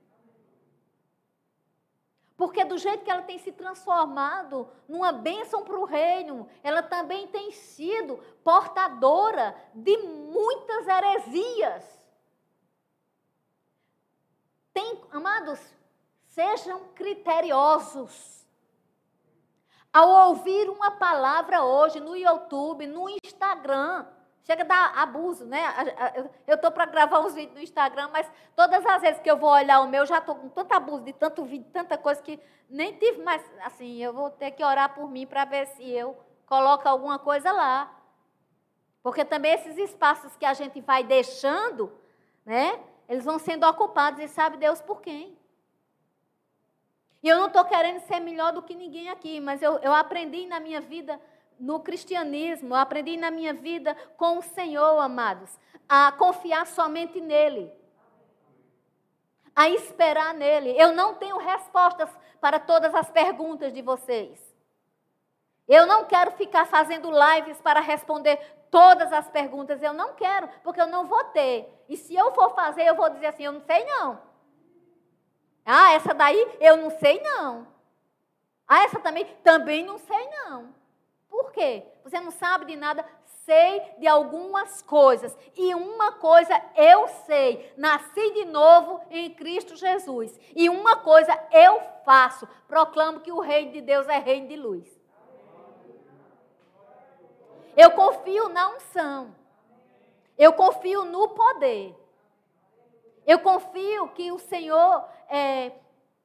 [2.37, 7.27] Porque do jeito que ela tem se transformado numa bênção para o reino, ela também
[7.27, 12.07] tem sido portadora de muitas heresias.
[14.73, 15.76] Tem, amados,
[16.37, 18.47] Sejam criteriosos.
[19.91, 24.05] Ao ouvir uma palavra hoje no YouTube, no Instagram,
[24.43, 25.63] chega a dar abuso, né?
[26.47, 29.49] Eu estou para gravar uns vídeos no Instagram, mas todas as vezes que eu vou
[29.49, 32.93] olhar o meu, já estou com tanto abuso de tanto vídeo, tanta coisa que nem
[32.99, 33.43] tive mais.
[33.65, 37.51] Assim, eu vou ter que orar por mim para ver se eu coloco alguma coisa
[37.51, 37.91] lá.
[39.03, 41.91] Porque também esses espaços que a gente vai deixando,
[42.45, 42.79] né?
[43.09, 45.35] Eles vão sendo ocupados e sabe Deus por quem.
[47.27, 50.47] E eu não estou querendo ser melhor do que ninguém aqui, mas eu, eu aprendi
[50.47, 51.21] na minha vida
[51.59, 57.73] no cristianismo, eu aprendi na minha vida com o Senhor, amados, a confiar somente nele,
[59.57, 60.73] a esperar nele.
[60.79, 62.09] Eu não tenho respostas
[62.41, 64.39] para todas as perguntas de vocês.
[65.67, 68.39] Eu não quero ficar fazendo lives para responder
[68.71, 69.83] todas as perguntas.
[69.83, 71.69] Eu não quero, porque eu não vou ter.
[71.89, 74.36] E se eu for fazer, eu vou dizer assim: eu não sei não.
[75.67, 77.67] Ah, essa daí eu não sei não.
[78.69, 79.25] Ah, essa também?
[79.43, 80.73] Também não sei não.
[81.29, 81.83] Por quê?
[82.05, 83.05] Você não sabe de nada,
[83.45, 85.37] sei de algumas coisas.
[85.57, 90.39] E uma coisa eu sei: nasci de novo em Cristo Jesus.
[90.55, 94.87] E uma coisa eu faço: proclamo que o reino de Deus é reino de luz.
[97.77, 99.35] Eu confio na unção.
[100.39, 101.95] Eu confio no poder.
[103.27, 105.73] Eu confio que o Senhor é,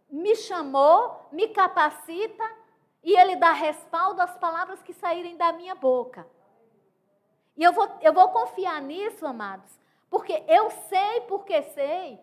[0.09, 2.43] me chamou, me capacita
[3.03, 6.27] e Ele dá respaldo às palavras que saírem da minha boca.
[7.57, 9.79] E eu vou, eu vou confiar nisso, amados,
[10.09, 12.19] porque eu sei porque sei.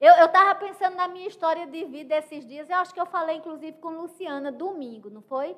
[0.00, 3.36] Eu estava pensando na minha história de vida esses dias, eu acho que eu falei
[3.36, 5.56] inclusive com Luciana domingo, não foi?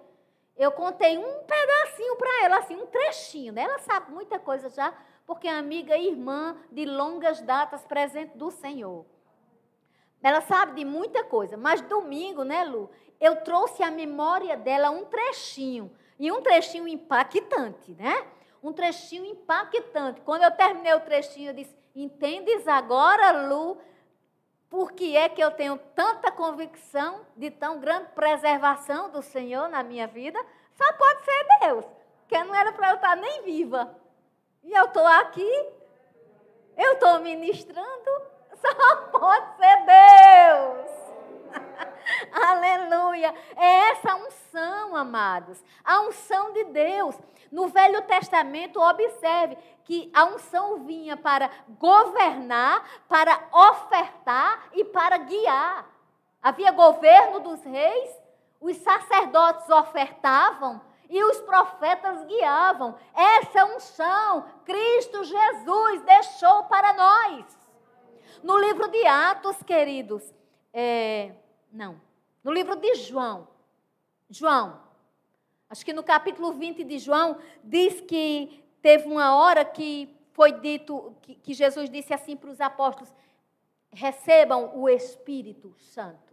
[0.57, 3.53] Eu contei um pedacinho para ela, assim, um trechinho.
[3.53, 3.62] Né?
[3.62, 4.92] Ela sabe muita coisa já,
[5.26, 9.07] porque é amiga e irmã de longas datas presente do Senhor.
[10.23, 12.91] Ela sabe de muita coisa, mas domingo, né, Lu?
[13.21, 18.27] Eu trouxe à memória dela um trechinho, e um trechinho impactante, né?
[18.62, 20.21] Um trechinho impactante.
[20.21, 23.79] Quando eu terminei o trechinho, eu disse: Entendes agora, Lu,
[24.68, 29.83] por que é que eu tenho tanta convicção de tão grande preservação do Senhor na
[29.83, 30.39] minha vida?
[30.73, 31.85] Só pode ser Deus,
[32.21, 33.97] porque não era para eu estar nem viva.
[34.62, 35.68] E eu estou aqui,
[36.77, 38.11] eu estou ministrando,
[38.63, 40.91] só pode ser Deus.
[42.33, 43.35] Aleluia.
[43.57, 45.63] É essa unção, amados.
[45.85, 47.17] A unção de Deus.
[47.51, 51.51] No Velho Testamento, observe que a unção vinha para
[51.81, 55.85] governar, para ofertar e para guiar.
[56.41, 58.11] Havia governo dos reis,
[58.61, 62.97] os sacerdotes ofertavam e os profetas guiavam.
[63.13, 67.60] Essa unção Cristo Jesus deixou para nós.
[68.43, 70.34] No livro de Atos, queridos,
[70.72, 71.32] é,
[71.70, 72.01] não,
[72.43, 73.49] no livro de João,
[74.28, 74.80] João,
[75.68, 81.14] acho que no capítulo 20 de João, diz que teve uma hora que foi dito,
[81.22, 83.12] que, que Jesus disse assim para os apóstolos:
[83.93, 86.30] recebam o Espírito Santo.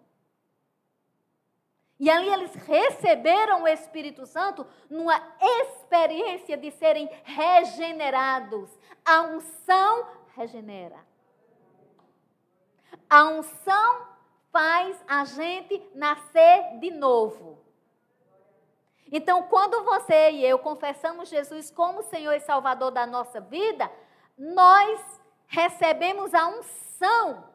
[2.00, 8.70] E ali eles receberam o Espírito Santo numa experiência de serem regenerados.
[9.04, 11.07] A unção regenera.
[13.10, 14.08] A unção
[14.52, 17.58] faz a gente nascer de novo.
[19.12, 23.90] Então, quando você e eu confessamos Jesus como Senhor e Salvador da nossa vida,
[24.38, 27.46] nós recebemos a unção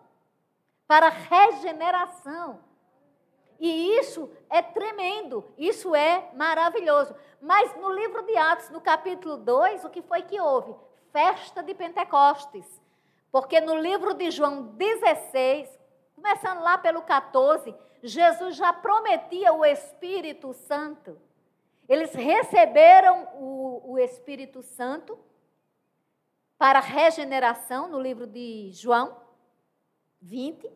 [0.87, 2.61] para regeneração.
[3.61, 7.15] E isso é tremendo, isso é maravilhoso.
[7.41, 10.75] Mas no livro de Atos, no capítulo 2, o que foi que houve?
[11.13, 12.82] Festa de Pentecostes.
[13.33, 15.83] Porque no livro de João 16,
[16.23, 21.21] Começando lá pelo 14, Jesus já prometia o Espírito Santo.
[21.89, 25.19] Eles receberam o, o Espírito Santo
[26.57, 29.17] para regeneração no livro de João
[30.21, 30.71] 20.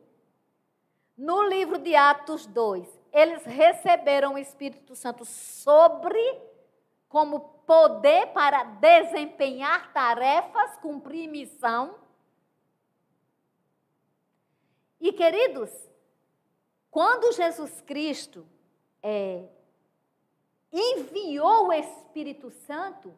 [1.16, 6.20] No livro de Atos 2, eles receberam o Espírito Santo sobre
[7.08, 11.94] como poder para desempenhar tarefas, cumprir missão.
[15.00, 15.70] E queridos,
[16.90, 18.46] quando Jesus Cristo
[19.02, 19.48] é,
[20.72, 23.14] enviou o Espírito Santo,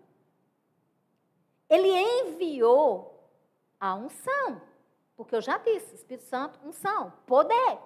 [1.69, 3.31] ele enviou
[3.79, 4.61] a unção.
[5.17, 7.79] Porque eu já disse, Espírito Santo, unção, poder,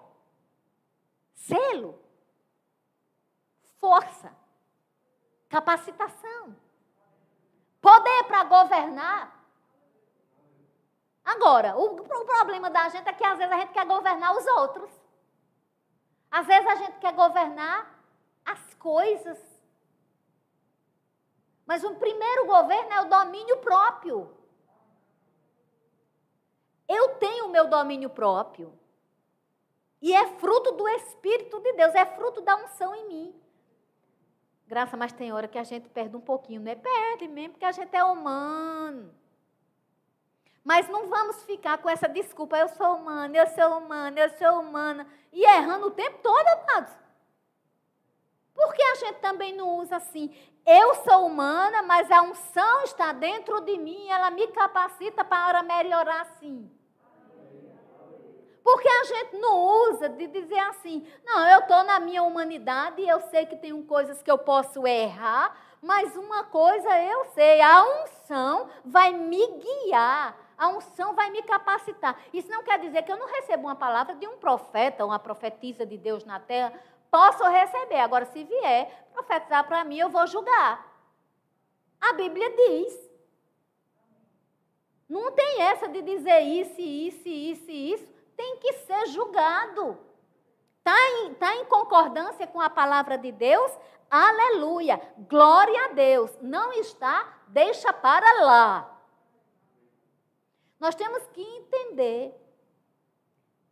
[1.35, 1.99] selo,
[3.79, 4.35] força,
[5.49, 6.57] capacitação,
[7.81, 9.42] poder para governar,
[11.25, 14.47] Agora, o, o problema da gente é que às vezes a gente quer governar os
[14.47, 14.91] outros.
[16.31, 18.03] Às vezes a gente quer governar
[18.45, 19.39] as coisas.
[21.67, 24.37] Mas o primeiro governo é o domínio próprio.
[26.89, 28.79] Eu tenho o meu domínio próprio.
[30.01, 33.43] E é fruto do Espírito de Deus, é fruto da unção em mim.
[34.67, 36.75] Graça, mas tem hora que a gente perde um pouquinho, não é?
[36.75, 39.15] Perde mesmo, porque a gente é humano.
[40.65, 44.61] Mas não vamos ficar com essa desculpa, eu sou humana, eu sou humana, eu sou
[44.61, 46.93] humana, e errando o tempo todo, amados.
[48.55, 50.33] Por que a gente também não usa assim?
[50.65, 56.21] Eu sou humana, mas a unção está dentro de mim, ela me capacita para melhorar
[56.23, 56.71] assim.
[58.63, 59.59] Porque a gente não
[59.91, 63.83] usa de dizer assim, não, eu estou na minha humanidade e eu sei que tem
[63.83, 70.37] coisas que eu posso errar, mas uma coisa eu sei, a unção vai me guiar
[70.63, 72.17] a unção vai me capacitar.
[72.33, 75.85] Isso não quer dizer que eu não recebo uma palavra de um profeta, uma profetisa
[75.85, 76.73] de Deus na terra.
[77.11, 77.99] Posso receber.
[77.99, 80.87] Agora, se vier profetizar para mim, eu vou julgar.
[82.01, 83.11] A Bíblia diz.
[85.09, 88.09] Não tem essa de dizer isso, isso, isso isso.
[88.37, 89.99] Tem que ser julgado.
[90.79, 93.77] Está em, tá em concordância com a palavra de Deus?
[94.09, 95.03] Aleluia.
[95.29, 96.31] Glória a Deus.
[96.41, 97.27] Não está?
[97.49, 98.92] Deixa para lá.
[100.83, 102.35] Nós temos que entender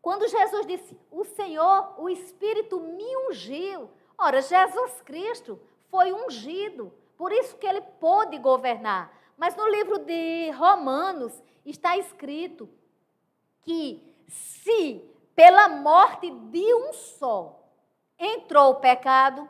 [0.01, 3.91] Quando Jesus disse, o Senhor, o Espírito me ungiu.
[4.17, 9.13] Ora, Jesus Cristo foi ungido, por isso que ele pôde governar.
[9.37, 12.69] Mas no livro de Romanos está escrito
[13.63, 15.05] que se
[15.35, 17.63] pela morte de um só
[18.19, 19.49] entrou o pecado,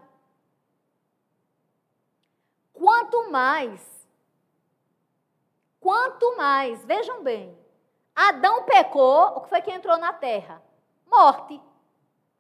[2.73, 4.00] quanto mais,
[5.81, 7.57] quanto mais, vejam bem,
[8.15, 10.63] Adão pecou, o que foi que entrou na terra?
[11.07, 11.61] Morte.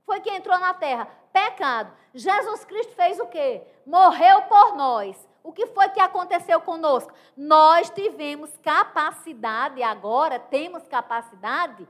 [0.05, 1.09] Foi que entrou na terra?
[1.32, 1.93] Pecado.
[2.12, 3.62] Jesus Cristo fez o quê?
[3.86, 5.28] Morreu por nós.
[5.43, 7.12] O que foi que aconteceu conosco?
[7.36, 11.88] Nós tivemos capacidade, agora temos capacidade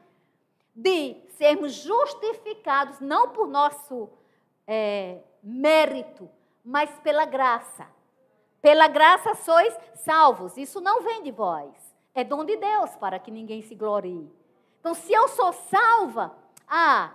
[0.75, 4.09] de sermos justificados, não por nosso
[4.67, 6.31] é, mérito,
[6.65, 7.87] mas pela graça.
[8.61, 10.57] Pela graça sois salvos.
[10.57, 11.71] Isso não vem de vós.
[12.15, 14.31] É dom de Deus para que ninguém se glorie.
[14.81, 16.35] Então, se eu sou salva,
[16.67, 17.13] ah,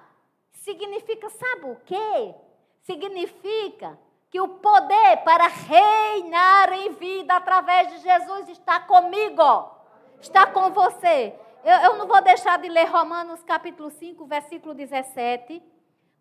[0.51, 2.35] significa, sabe o quê?
[2.83, 9.71] Significa que o poder para reinar em vida através de Jesus está comigo,
[10.19, 11.33] está com você.
[11.63, 15.63] Eu, eu não vou deixar de ler Romanos capítulo 5, versículo 17,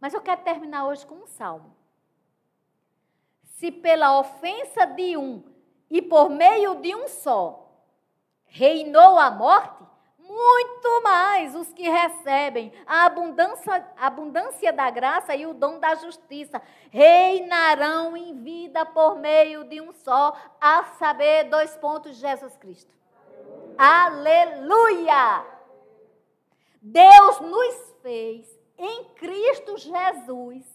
[0.01, 1.75] mas eu quero terminar hoje com um salmo.
[3.65, 5.43] Se pela ofensa de um
[5.91, 7.67] e por meio de um só
[8.45, 9.83] reinou a morte,
[10.19, 16.61] muito mais os que recebem a abundância, abundância da graça e o dom da justiça
[16.91, 22.93] reinarão em vida por meio de um só, a saber, dois pontos, Jesus Cristo.
[23.79, 25.43] Aleluia!
[26.83, 28.47] Deus nos fez
[28.77, 30.74] em Cristo Jesus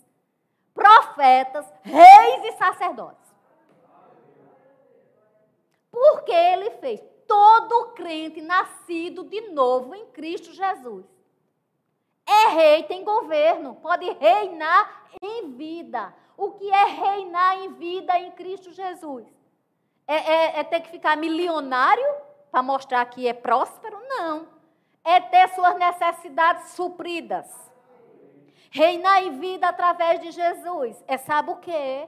[0.79, 3.29] profetas, reis e sacerdotes.
[5.91, 11.05] Porque ele fez todo crente nascido de novo em Cristo Jesus.
[12.25, 16.13] É rei, tem governo, pode reinar em vida.
[16.37, 19.27] O que é reinar em vida em Cristo Jesus?
[20.07, 22.05] É, é, é ter que ficar milionário
[22.49, 23.99] para mostrar que é próspero?
[24.07, 24.47] Não.
[25.03, 27.68] É ter suas necessidades supridas.
[28.69, 31.03] Reinar em vida através de Jesus.
[31.07, 32.07] É sabe o quê?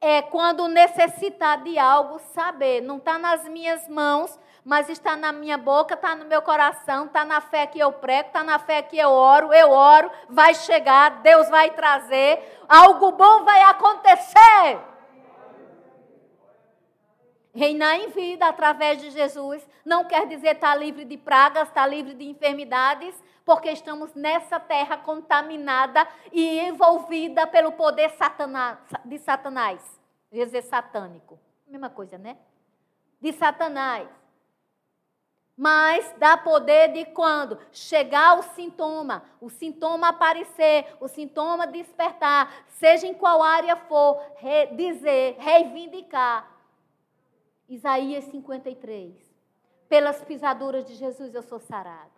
[0.00, 5.58] é quando necessitar de algo, saber, não está nas minhas mãos, mas está na minha
[5.58, 8.98] boca, está no meu coração, está na fé que eu prego, está na fé que
[8.98, 14.78] eu oro, eu oro, vai chegar, Deus vai trazer, algo bom vai acontecer.
[17.60, 21.82] Reinar em vida através de Jesus não quer dizer estar tá livre de pragas, estar
[21.82, 28.10] tá livre de enfermidades, porque estamos nessa terra contaminada e envolvida pelo poder
[29.04, 30.00] de Satanás.
[30.32, 31.38] Dizer satânico.
[31.66, 32.38] Mesma coisa, né?
[33.20, 34.08] De Satanás.
[35.54, 43.06] Mas dá poder de quando chegar o sintoma, o sintoma aparecer, o sintoma despertar, seja
[43.06, 46.59] em qual área for, re, dizer, reivindicar.
[47.70, 49.14] Isaías 53.
[49.88, 52.10] Pelas pisaduras de Jesus eu sou sarado.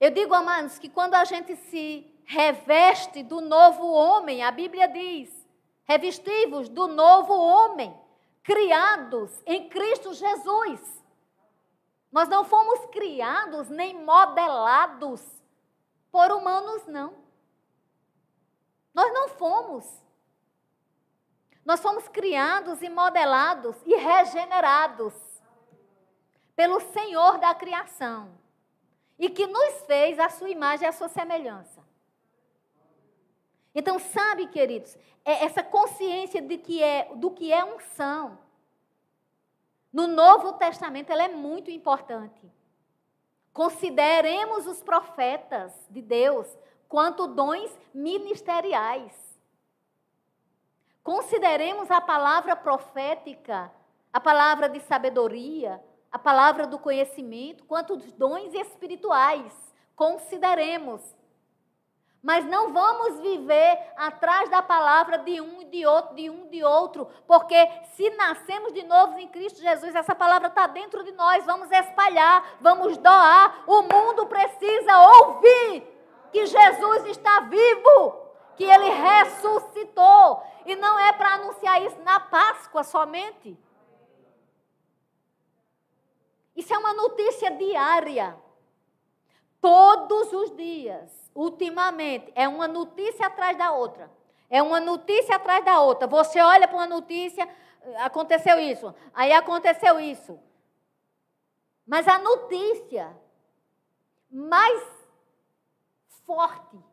[0.00, 5.28] Eu digo, amados, que quando a gente se reveste do novo homem, a Bíblia diz:
[5.82, 7.92] revestivos do novo homem,
[8.44, 11.04] criados em Cristo Jesus.
[12.12, 15.20] Nós não fomos criados nem modelados
[16.12, 17.12] por humanos, não.
[18.94, 20.07] Nós não fomos.
[21.68, 25.12] Nós fomos criados e modelados e regenerados
[26.56, 28.30] pelo Senhor da criação
[29.18, 31.84] e que nos fez a sua imagem e a sua semelhança.
[33.74, 38.38] Então, sabe, queridos, é essa consciência de que é, do que é unção.
[39.92, 42.50] No Novo Testamento, ela é muito importante.
[43.52, 46.48] Consideremos os profetas de Deus
[46.88, 49.27] quanto dons ministeriais.
[51.08, 53.72] Consideremos a palavra profética,
[54.12, 55.82] a palavra de sabedoria,
[56.12, 59.50] a palavra do conhecimento, quanto os dons espirituais.
[59.96, 61.00] Consideremos.
[62.22, 66.62] Mas não vamos viver atrás da palavra de um e de outro, de um de
[66.62, 67.56] outro, porque
[67.96, 72.58] se nascemos de novo em Cristo Jesus, essa palavra está dentro de nós, vamos espalhar,
[72.60, 73.64] vamos doar.
[73.66, 75.86] O mundo precisa ouvir
[76.30, 78.17] que Jesus está vivo,
[78.58, 80.42] que ele ressuscitou.
[80.66, 83.56] E não é para anunciar isso na Páscoa somente.
[86.56, 88.36] Isso é uma notícia diária.
[89.60, 94.10] Todos os dias, ultimamente, é uma notícia atrás da outra.
[94.50, 96.08] É uma notícia atrás da outra.
[96.08, 97.48] Você olha para uma notícia,
[97.98, 100.38] aconteceu isso, aí aconteceu isso.
[101.86, 103.16] Mas a notícia
[104.30, 104.82] mais
[106.26, 106.87] forte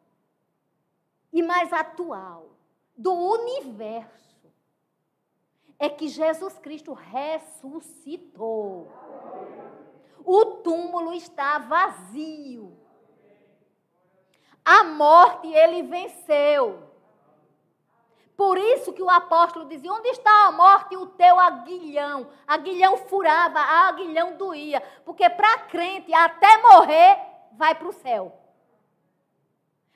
[1.36, 2.48] e mais atual
[2.96, 4.50] do universo
[5.78, 8.90] é que Jesus Cristo ressuscitou.
[10.24, 12.80] O túmulo está vazio.
[14.64, 16.82] A morte ele venceu.
[18.38, 22.30] Por isso que o apóstolo dizia: Onde está a morte o teu aguilhão?
[22.48, 24.82] Aguilhão furava, aguilhão doía.
[25.04, 27.20] Porque para crente, até morrer,
[27.52, 28.45] vai para o céu.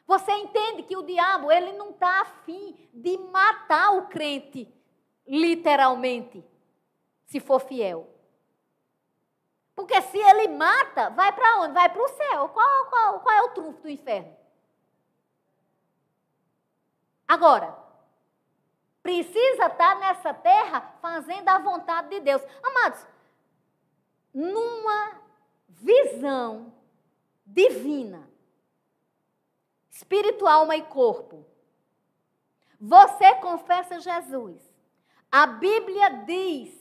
[0.09, 4.67] Você entende que o diabo ele não está afim de matar o crente,
[5.27, 6.43] literalmente,
[7.27, 8.09] se for fiel.
[9.75, 11.75] Porque se ele mata, vai para onde?
[11.75, 12.49] Vai para o céu.
[12.49, 14.35] Qual, qual, qual é o trunfo do inferno?
[17.27, 17.77] Agora,
[19.03, 22.41] precisa estar nessa terra fazendo a vontade de Deus.
[22.63, 23.05] Amados,
[24.33, 25.21] numa
[25.67, 26.73] visão
[27.45, 28.27] divina,
[29.99, 31.45] espiritual, alma e corpo,
[32.79, 34.57] você confessa Jesus.
[35.29, 36.73] A Bíblia diz,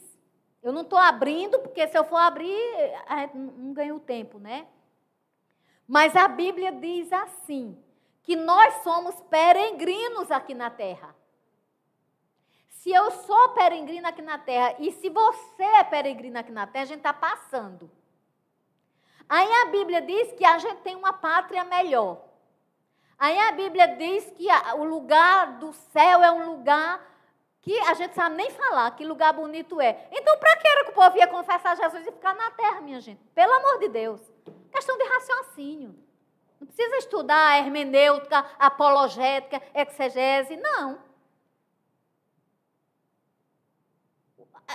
[0.62, 2.56] eu não estou abrindo, porque se eu for abrir,
[3.34, 4.68] não ganho tempo, né?
[5.86, 7.76] Mas a Bíblia diz assim:
[8.22, 11.16] que nós somos peregrinos aqui na terra.
[12.68, 16.84] Se eu sou peregrina aqui na terra e se você é peregrina aqui na terra,
[16.84, 17.90] a gente está passando.
[19.28, 22.27] Aí a Bíblia diz que a gente tem uma pátria melhor.
[23.18, 24.46] Aí a Bíblia diz que
[24.76, 27.04] o lugar do céu é um lugar
[27.60, 30.08] que a gente sabe nem falar que lugar bonito é.
[30.12, 33.00] Então, para que era que o povo ia confessar Jesus e ficar na terra, minha
[33.00, 33.20] gente?
[33.34, 34.20] Pelo amor de Deus.
[34.70, 35.94] Questão de raciocínio.
[36.60, 40.98] Não precisa estudar hermenêutica, apologética, exegese, não.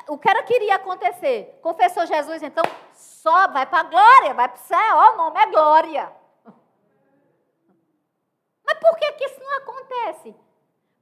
[0.07, 1.59] O que era que iria acontecer?
[1.61, 2.63] Confessou Jesus, então,
[2.93, 6.22] só vai para a glória, vai para o céu, o nome é glória.
[8.83, 10.35] Por que, que isso não acontece?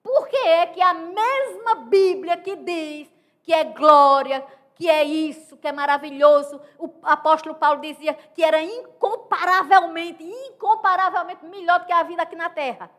[0.03, 3.09] Porque é que a mesma Bíblia que diz
[3.41, 6.61] que é glória, que é isso, que é maravilhoso.
[6.77, 12.51] O apóstolo Paulo dizia que era incomparavelmente, incomparavelmente melhor do que a vida aqui na
[12.51, 12.91] terra.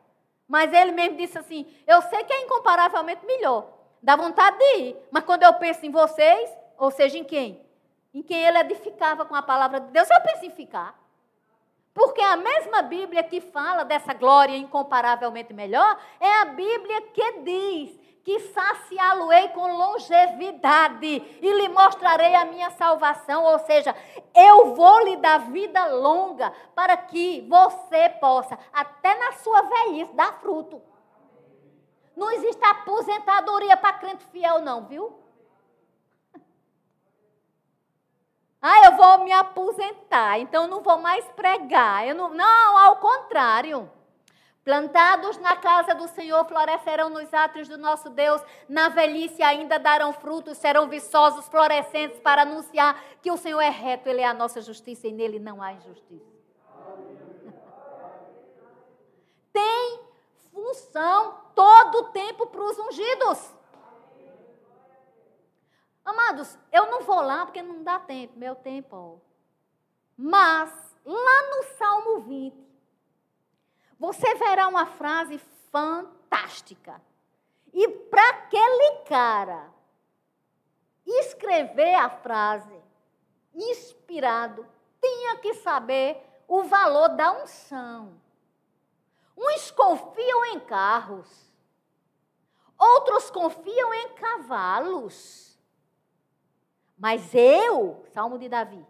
[0.48, 3.68] Mas ele mesmo disse assim: Eu sei que é incomparavelmente melhor.
[4.02, 4.96] Dá vontade de ir.
[5.12, 7.64] Mas quando eu penso em vocês, ou seja, em quem?
[8.12, 11.01] Em quem ele edificava com a palavra de Deus, eu penso em ficar.
[11.94, 18.00] Porque a mesma Bíblia que fala dessa glória incomparavelmente melhor é a Bíblia que diz
[18.24, 23.44] que saciá-lo-ei com longevidade e lhe mostrarei a minha salvação.
[23.44, 23.94] Ou seja,
[24.34, 30.40] eu vou lhe dar vida longa para que você possa, até na sua velhice, dar
[30.40, 30.80] fruto.
[32.16, 35.21] Não existe aposentadoria para crente fiel, não, viu?
[38.64, 42.06] Ah, eu vou me aposentar, então não vou mais pregar.
[42.06, 43.90] Eu não, não, ao contrário.
[44.64, 50.12] Plantados na casa do Senhor, florescerão nos átrios do nosso Deus, na velhice ainda darão
[50.12, 54.60] frutos, serão viçosos, florescentes, para anunciar que o Senhor é reto, Ele é a nossa
[54.60, 56.30] justiça e nele não há injustiça.
[59.52, 60.00] Tem
[60.52, 63.61] função todo o tempo para os ungidos.
[66.04, 68.96] Amados, eu não vou lá porque não dá tempo, meu tempo.
[68.96, 69.16] Ó.
[70.16, 70.70] Mas,
[71.04, 72.56] lá no Salmo 20,
[73.98, 75.38] você verá uma frase
[75.70, 77.00] fantástica.
[77.72, 79.72] E para aquele cara
[81.06, 82.82] escrever a frase
[83.54, 84.66] inspirado,
[85.00, 88.20] tinha que saber o valor da unção.
[89.36, 91.50] Uns confiam em carros,
[92.78, 95.51] outros confiam em cavalos.
[97.02, 98.86] Mas eu, Salmo de Davi,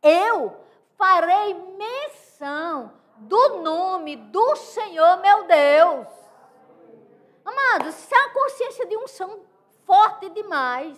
[0.00, 0.56] eu
[0.96, 6.06] farei menção do nome do Senhor meu Deus.
[7.44, 9.40] Amados, isso é a consciência de unção
[9.84, 10.96] forte demais.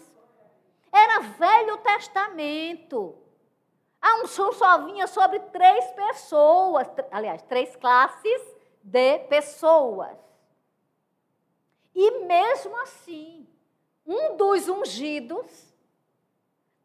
[0.92, 3.16] Era Velho Testamento.
[3.98, 8.42] A unção só vinha sobre três pessoas, aliás, três classes
[8.82, 10.14] de pessoas.
[11.94, 13.48] E mesmo assim,
[14.06, 15.69] um dos ungidos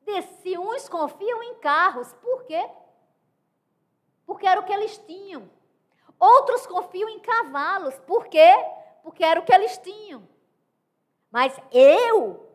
[0.05, 2.13] disse: uns confiam em carros.
[2.13, 2.69] Por quê?
[4.25, 5.49] porque era o que eles tinham.
[6.19, 8.53] Outros confiam em cavalos, por quê?
[9.03, 10.27] Porque era o que eles tinham.
[11.29, 12.47] Mas eu,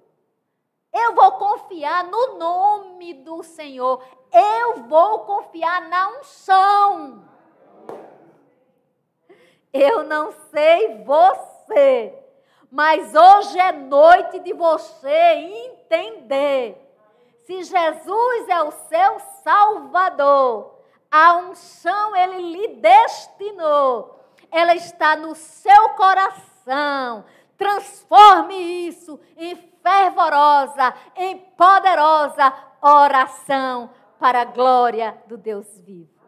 [0.93, 4.03] eu vou confiar no nome do Senhor.
[4.33, 7.29] Eu vou confiar na unção.
[9.73, 12.19] Eu não sei você,
[12.71, 16.90] mas hoje é noite de você entender.
[17.51, 20.79] Se Jesus é o seu Salvador,
[21.11, 24.25] A unção ele lhe destinou.
[24.53, 27.25] Ela está no seu coração.
[27.59, 33.91] Transforme isso em fervorosa, em poderosa oração
[34.21, 36.20] para a glória do Deus vivo.